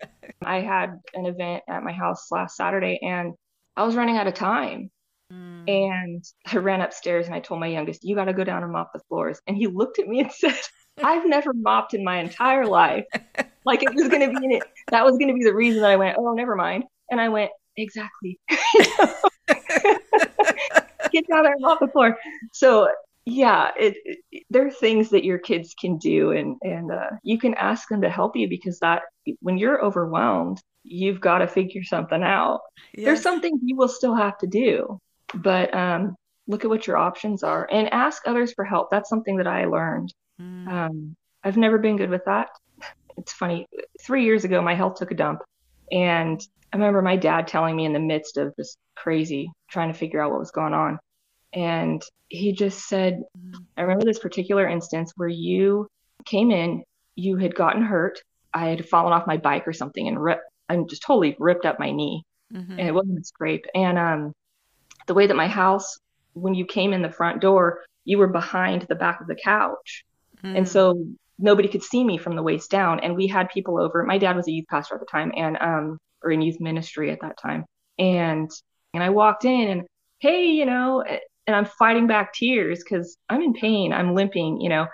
I 0.44 0.60
had 0.60 1.00
an 1.14 1.26
event 1.26 1.64
at 1.68 1.82
my 1.82 1.92
house 1.92 2.30
last 2.30 2.56
Saturday 2.56 2.98
and 3.02 3.34
I 3.76 3.84
was 3.84 3.96
running 3.96 4.16
out 4.16 4.26
of 4.26 4.34
time. 4.34 4.90
Mm. 5.32 5.68
And 5.68 6.24
I 6.46 6.56
ran 6.58 6.80
upstairs 6.80 7.26
and 7.26 7.34
I 7.34 7.40
told 7.40 7.60
my 7.60 7.68
youngest, 7.68 8.04
You 8.04 8.14
got 8.16 8.26
to 8.26 8.32
go 8.34 8.44
down 8.44 8.62
and 8.64 8.72
mop 8.72 8.92
the 8.92 9.00
floors. 9.08 9.40
And 9.46 9.56
he 9.56 9.66
looked 9.68 9.98
at 9.98 10.08
me 10.08 10.20
and 10.20 10.32
said, 10.32 10.58
I've 11.02 11.26
never 11.26 11.52
mopped 11.54 11.94
in 11.94 12.04
my 12.04 12.18
entire 12.20 12.66
life. 12.66 13.06
Like 13.66 13.82
it 13.82 13.94
was 13.94 14.08
going 14.08 14.22
to 14.22 14.38
be 14.40 14.44
in 14.44 14.52
it. 14.52 14.64
That 14.90 15.04
was 15.04 15.18
going 15.18 15.28
to 15.28 15.34
be 15.34 15.44
the 15.44 15.54
reason 15.54 15.82
that 15.82 15.90
I 15.90 15.96
went, 15.96 16.16
Oh, 16.18 16.32
never 16.34 16.56
mind. 16.56 16.84
And 17.10 17.20
I 17.20 17.28
went, 17.28 17.50
Exactly. 17.76 18.38
Get 21.12 21.26
down 21.28 21.44
there 21.44 21.52
and 21.52 21.62
mop 21.62 21.80
the 21.80 21.88
floor. 21.88 22.16
So, 22.52 22.88
yeah, 23.26 23.70
it, 23.78 23.96
it, 24.04 24.44
there 24.50 24.66
are 24.66 24.70
things 24.70 25.10
that 25.10 25.24
your 25.24 25.38
kids 25.38 25.74
can 25.78 25.98
do, 25.98 26.32
and 26.32 26.56
and 26.62 26.90
uh, 26.90 27.10
you 27.22 27.38
can 27.38 27.54
ask 27.54 27.88
them 27.88 28.02
to 28.02 28.10
help 28.10 28.36
you 28.36 28.48
because 28.48 28.78
that 28.80 29.02
when 29.40 29.58
you're 29.58 29.84
overwhelmed, 29.84 30.60
you've 30.82 31.20
got 31.20 31.38
to 31.38 31.46
figure 31.46 31.84
something 31.84 32.22
out. 32.22 32.60
There's 32.94 33.18
Yes. 33.18 33.22
some 33.22 33.40
things 33.40 33.60
you 33.62 33.76
will 33.76 33.88
still 33.88 34.14
have 34.14 34.38
to 34.38 34.46
do, 34.46 34.98
but 35.34 35.72
um, 35.74 36.16
look 36.46 36.64
at 36.64 36.70
what 36.70 36.86
your 36.86 36.96
options 36.96 37.42
are 37.42 37.68
and 37.70 37.92
ask 37.92 38.22
others 38.26 38.52
for 38.54 38.64
help. 38.64 38.88
That's 38.90 39.08
something 39.08 39.36
that 39.36 39.46
I 39.46 39.66
learned. 39.66 40.12
Mm. 40.40 40.68
Um, 40.68 41.14
I've 41.44 41.56
never 41.56 41.78
been 41.78 41.96
good 41.96 42.10
with 42.10 42.24
that. 42.24 42.48
It's 43.16 43.32
funny. 43.32 43.66
Three 44.04 44.24
years 44.24 44.44
ago, 44.44 44.62
my 44.62 44.74
health 44.74 44.96
took 44.96 45.10
a 45.10 45.14
dump, 45.14 45.42
and 45.92 46.40
I 46.72 46.76
remember 46.76 47.02
my 47.02 47.16
dad 47.16 47.48
telling 47.48 47.76
me 47.76 47.84
in 47.84 47.92
the 47.92 47.98
midst 47.98 48.36
of 48.36 48.54
this 48.56 48.76
crazy 48.96 49.50
trying 49.70 49.92
to 49.92 49.98
figure 49.98 50.20
out 50.22 50.30
what 50.30 50.40
was 50.40 50.50
going 50.52 50.74
on, 50.74 50.98
and 51.52 52.02
he 52.28 52.52
just 52.52 52.88
said, 52.88 53.22
I 53.76 53.82
remember 53.82 54.04
this 54.04 54.18
particular 54.18 54.68
instance 54.68 55.12
where 55.16 55.28
you 55.28 55.88
came 56.24 56.50
in, 56.50 56.84
you 57.16 57.36
had 57.36 57.54
gotten 57.54 57.82
hurt. 57.82 58.18
I 58.52 58.68
had 58.68 58.88
fallen 58.88 59.12
off 59.12 59.26
my 59.26 59.36
bike 59.36 59.66
or 59.66 59.72
something 59.72 60.06
and 60.06 60.22
ripped, 60.22 60.42
I'm 60.68 60.86
just 60.88 61.02
totally 61.02 61.36
ripped 61.38 61.66
up 61.66 61.78
my 61.80 61.90
knee 61.90 62.22
Mhm. 62.52 62.78
and 62.78 62.80
it 62.80 62.94
wasn't 62.94 63.18
a 63.18 63.24
scrape. 63.24 63.64
And 63.74 63.98
um, 63.98 64.32
the 65.06 65.14
way 65.14 65.26
that 65.26 65.36
my 65.36 65.48
house, 65.48 65.98
when 66.34 66.54
you 66.54 66.64
came 66.66 66.92
in 66.92 67.02
the 67.02 67.10
front 67.10 67.40
door, 67.40 67.80
you 68.04 68.18
were 68.18 68.28
behind 68.28 68.82
the 68.82 68.94
back 68.94 69.20
of 69.20 69.26
the 69.26 69.34
couch. 69.34 70.04
And 70.42 70.66
Mm. 70.66 70.68
so 70.68 71.04
nobody 71.40 71.68
could 71.68 71.82
see 71.82 72.04
me 72.04 72.18
from 72.18 72.36
the 72.36 72.42
waist 72.42 72.70
down. 72.70 73.00
And 73.00 73.16
we 73.16 73.26
had 73.26 73.48
people 73.48 73.80
over. 73.80 74.04
My 74.04 74.18
dad 74.18 74.36
was 74.36 74.48
a 74.48 74.52
youth 74.52 74.66
pastor 74.68 74.94
at 74.94 75.00
the 75.00 75.06
time 75.06 75.32
and, 75.36 75.56
um, 75.60 75.98
or 76.22 76.30
in 76.30 76.42
youth 76.42 76.60
ministry 76.60 77.10
at 77.10 77.20
that 77.22 77.38
time. 77.40 77.64
And, 77.98 78.50
and 78.94 79.02
I 79.02 79.10
walked 79.10 79.44
in 79.44 79.68
and, 79.68 79.86
hey, 80.20 80.46
you 80.46 80.66
know, 80.66 81.04
and 81.46 81.56
I'm 81.56 81.64
fighting 81.64 82.06
back 82.06 82.32
tears 82.32 82.82
because 82.82 83.16
I'm 83.28 83.42
in 83.42 83.54
pain. 83.54 83.92
I'm 83.92 84.14
limping, 84.14 84.60
you 84.60 84.68
know. 84.68 84.86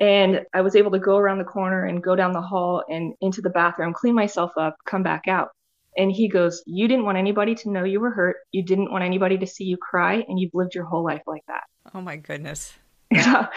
And 0.00 0.40
I 0.52 0.60
was 0.60 0.74
able 0.74 0.90
to 0.90 0.98
go 0.98 1.16
around 1.16 1.38
the 1.38 1.44
corner 1.44 1.86
and 1.86 2.02
go 2.02 2.16
down 2.16 2.32
the 2.32 2.42
hall 2.42 2.82
and 2.88 3.14
into 3.20 3.40
the 3.40 3.50
bathroom, 3.50 3.94
clean 3.94 4.14
myself 4.14 4.50
up, 4.58 4.76
come 4.86 5.02
back 5.02 5.28
out. 5.28 5.48
And 5.96 6.10
he 6.10 6.28
goes, 6.28 6.62
You 6.66 6.88
didn't 6.88 7.04
want 7.04 7.18
anybody 7.18 7.54
to 7.54 7.70
know 7.70 7.84
you 7.84 8.00
were 8.00 8.10
hurt. 8.10 8.36
You 8.50 8.64
didn't 8.64 8.90
want 8.90 9.04
anybody 9.04 9.38
to 9.38 9.46
see 9.46 9.64
you 9.64 9.76
cry. 9.76 10.24
And 10.28 10.38
you've 10.38 10.54
lived 10.54 10.74
your 10.74 10.84
whole 10.84 11.04
life 11.04 11.22
like 11.26 11.44
that. 11.46 11.62
Oh 11.94 12.00
my 12.00 12.16
goodness. 12.16 12.72
And 13.10 13.48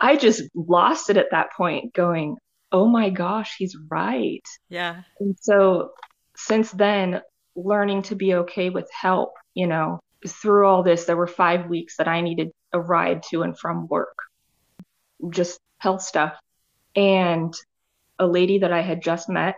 I 0.00 0.16
just 0.16 0.42
lost 0.54 1.10
it 1.10 1.16
at 1.16 1.30
that 1.32 1.48
point, 1.56 1.94
going, 1.94 2.36
Oh 2.70 2.86
my 2.86 3.10
gosh, 3.10 3.56
he's 3.58 3.76
right. 3.90 4.46
Yeah. 4.68 5.02
And 5.20 5.36
so 5.40 5.92
since 6.36 6.70
then, 6.70 7.22
learning 7.56 8.02
to 8.02 8.14
be 8.14 8.34
okay 8.34 8.70
with 8.70 8.88
help, 8.92 9.34
you 9.54 9.66
know, 9.66 10.00
through 10.26 10.66
all 10.66 10.82
this, 10.82 11.04
there 11.04 11.16
were 11.16 11.26
five 11.26 11.66
weeks 11.66 11.96
that 11.96 12.08
I 12.08 12.20
needed 12.20 12.50
a 12.72 12.80
ride 12.80 13.22
to 13.30 13.42
and 13.42 13.58
from 13.58 13.88
work, 13.88 14.16
just 15.30 15.58
health 15.78 16.02
stuff. 16.02 16.34
And 16.94 17.54
a 18.18 18.26
lady 18.26 18.58
that 18.58 18.72
I 18.72 18.82
had 18.82 19.02
just 19.02 19.28
met, 19.28 19.56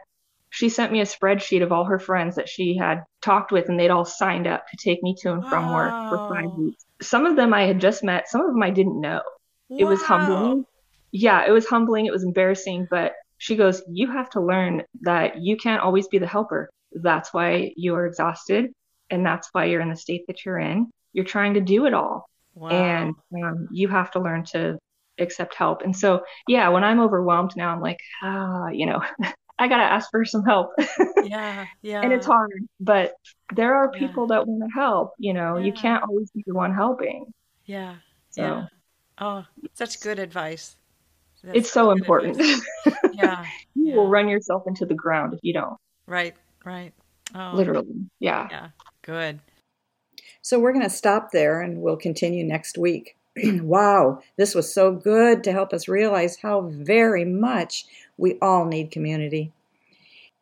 she 0.50 0.68
sent 0.68 0.92
me 0.92 1.00
a 1.00 1.04
spreadsheet 1.04 1.62
of 1.62 1.72
all 1.72 1.84
her 1.84 1.98
friends 1.98 2.36
that 2.36 2.48
she 2.48 2.76
had 2.76 3.04
talked 3.22 3.52
with, 3.52 3.68
and 3.68 3.78
they'd 3.78 3.90
all 3.90 4.04
signed 4.04 4.46
up 4.46 4.64
to 4.68 4.76
take 4.76 5.02
me 5.02 5.14
to 5.20 5.32
and 5.32 5.46
from 5.48 5.72
work 5.72 5.94
for 6.08 6.18
five 6.28 6.50
weeks. 6.56 6.84
Some 7.00 7.24
of 7.24 7.36
them 7.36 7.54
I 7.54 7.62
had 7.62 7.80
just 7.80 8.02
met, 8.02 8.28
some 8.28 8.40
of 8.40 8.48
them 8.48 8.62
I 8.62 8.70
didn't 8.70 9.00
know. 9.00 9.22
It 9.78 9.84
was 9.84 10.02
humbling. 10.02 10.64
Yeah, 11.12 11.44
it 11.46 11.50
was 11.50 11.66
humbling. 11.66 12.06
It 12.06 12.12
was 12.12 12.24
embarrassing, 12.24 12.86
but 12.90 13.12
she 13.38 13.56
goes, 13.56 13.82
You 13.88 14.10
have 14.12 14.30
to 14.30 14.40
learn 14.40 14.82
that 15.02 15.40
you 15.40 15.56
can't 15.56 15.82
always 15.82 16.08
be 16.08 16.18
the 16.18 16.26
helper. 16.26 16.70
That's 16.92 17.32
why 17.32 17.72
you 17.76 17.94
are 17.94 18.06
exhausted, 18.06 18.72
and 19.10 19.24
that's 19.24 19.48
why 19.52 19.66
you're 19.66 19.80
in 19.80 19.90
the 19.90 19.96
state 19.96 20.24
that 20.28 20.44
you're 20.44 20.58
in. 20.58 20.90
You're 21.12 21.24
trying 21.24 21.54
to 21.54 21.60
do 21.60 21.86
it 21.86 21.94
all. 21.94 22.28
Wow. 22.54 22.68
And 22.70 23.14
um, 23.42 23.68
you 23.72 23.88
have 23.88 24.10
to 24.12 24.20
learn 24.20 24.44
to 24.52 24.78
accept 25.18 25.54
help. 25.54 25.82
And 25.82 25.96
so, 25.96 26.22
yeah, 26.46 26.68
when 26.68 26.84
I'm 26.84 27.00
overwhelmed 27.00 27.52
now, 27.56 27.70
I'm 27.70 27.80
like, 27.80 27.98
ah, 28.22 28.68
you 28.68 28.86
know, 28.86 29.00
I 29.58 29.68
got 29.68 29.76
to 29.78 29.82
ask 29.84 30.10
for 30.10 30.24
some 30.24 30.44
help. 30.44 30.70
yeah. 31.22 31.66
Yeah. 31.82 32.02
and 32.02 32.12
it's 32.12 32.26
hard, 32.26 32.52
but 32.80 33.14
there 33.54 33.74
are 33.74 33.90
Yeah. 33.92 33.98
people 33.98 34.26
that 34.28 34.46
want 34.46 34.62
to 34.70 34.74
help. 34.78 35.12
You 35.18 35.34
know, 35.34 35.56
you 35.58 35.72
can't 35.72 36.02
always 36.04 36.30
be 36.30 36.42
the 36.46 36.54
one 36.54 36.74
helping. 36.74 37.32
Yeah. 37.66 37.96
So 38.30 38.42
Yeah. 38.42 38.66
Oh, 39.20 39.44
such 39.74 40.00
good 40.00 40.18
advice. 40.18 40.76
That's 41.42 41.58
it's 41.58 41.70
so 41.72 41.90
important. 41.90 42.38
Yeah. 43.12 43.44
you 43.74 43.88
Yeah. 43.88 43.96
will 43.96 44.08
run 44.08 44.28
yourself 44.28 44.66
into 44.66 44.86
the 44.86 44.94
ground 44.94 45.34
if 45.34 45.40
you 45.42 45.52
don't, 45.52 45.76
Right. 46.06 46.34
Right. 46.64 46.92
Oh, 47.34 47.52
literally. 47.54 48.06
Yeah. 48.18 48.48
yeah. 48.50 48.68
Good. 49.02 49.40
So 50.42 50.58
we're 50.58 50.72
going 50.72 50.84
to 50.84 50.90
stop 50.90 51.30
there 51.32 51.60
and 51.60 51.82
we'll 51.82 51.96
continue 51.96 52.44
next 52.44 52.78
week. 52.78 53.16
wow, 53.44 54.22
this 54.36 54.54
was 54.54 54.72
so 54.72 54.92
good 54.92 55.44
to 55.44 55.52
help 55.52 55.72
us 55.72 55.86
realize 55.88 56.38
how 56.42 56.62
very 56.62 57.24
much 57.24 57.84
we 58.16 58.38
all 58.40 58.64
need 58.64 58.90
community. 58.90 59.52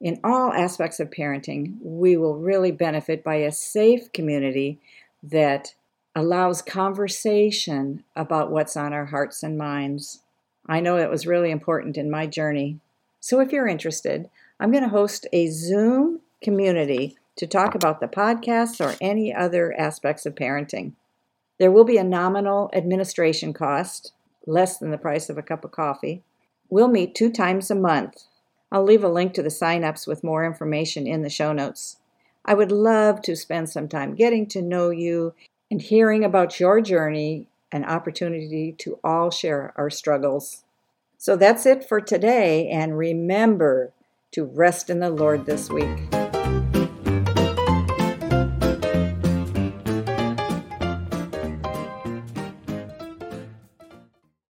In 0.01 0.21
all 0.23 0.53
aspects 0.53 1.01
of 1.01 1.11
parenting, 1.11 1.77
we 1.83 2.17
will 2.17 2.37
really 2.37 2.71
benefit 2.71 3.25
by 3.25 3.37
a 3.37 3.51
safe 3.53 4.13
community 4.13 4.79
that 5.23 5.75
allows 6.19 6.63
conversation 6.63 8.03
about 8.17 8.51
what's 8.51 8.77
on 8.77 8.93
our 8.93 9.07
hearts 9.07 9.45
and 9.45 9.57
minds. 9.57 10.23
I 10.67 10.81
know 10.81 10.97
it 10.97 11.11
was 11.11 11.29
really 11.29 11.53
important 11.53 11.97
in 11.97 12.11
my 12.11 12.27
journey. 12.27 12.81
So 13.21 13.39
if 13.39 13.53
you're 13.53 13.69
interested, 13.69 14.29
I'm 14.59 14.73
going 14.73 14.83
to 14.83 14.89
host 14.89 15.29
a 15.33 15.47
Zoom 15.49 16.19
community 16.43 17.17
to 17.37 17.47
talk 17.47 17.77
about 17.77 18.01
the 18.01 18.09
podcast 18.09 18.85
or 18.85 18.97
any 19.01 19.33
other 19.33 19.73
aspects 19.79 20.27
of 20.27 20.35
parenting. 20.35 20.95
There 21.61 21.71
will 21.71 21.85
be 21.85 21.99
a 21.99 22.05
nominal 22.05 22.69
administration 22.73 23.53
cost, 23.53 24.11
less 24.45 24.77
than 24.77 24.91
the 24.91 24.99
price 24.99 25.31
of 25.31 25.39
a 25.39 25.43
cup 25.43 25.65
of 25.65 25.71
coffee. 25.71 26.25
We'll 26.69 26.89
meet 26.89 27.15
two 27.15 27.31
times 27.31 27.71
a 27.71 27.77
month. 27.77 28.25
I'll 28.73 28.83
leave 28.83 29.05
a 29.05 29.09
link 29.09 29.35
to 29.35 29.43
the 29.45 29.51
sign-ups 29.51 30.09
with 30.09 30.25
more 30.25 30.45
information 30.45 31.07
in 31.07 31.23
the 31.23 31.31
show 31.31 31.53
notes. 31.53 31.99
I 32.45 32.55
would 32.55 32.73
love 32.73 33.23
to 33.23 33.37
spend 33.37 33.71
some 33.71 33.89
time 33.89 34.17
getting 34.17 34.47
to 34.49 34.61
know 34.61 34.91
you 34.91 35.35
and 35.71 35.83
hearing 35.83 36.25
about 36.25 36.59
your 36.61 36.81
journey 36.81 37.47
an 37.71 37.85
opportunity 37.85 38.73
to 38.79 38.99
all 39.05 39.31
share 39.31 39.73
our 39.77 39.91
struggles. 39.91 40.65
So 41.19 41.37
that's 41.37 41.67
it 41.67 41.87
for 41.87 42.01
today, 42.01 42.69
and 42.69 42.97
remember 42.97 43.93
to 44.33 44.45
rest 44.45 44.89
in 44.89 45.01
the 45.01 45.11
Lord 45.11 45.47
this 45.47 45.69
week. 45.69 46.18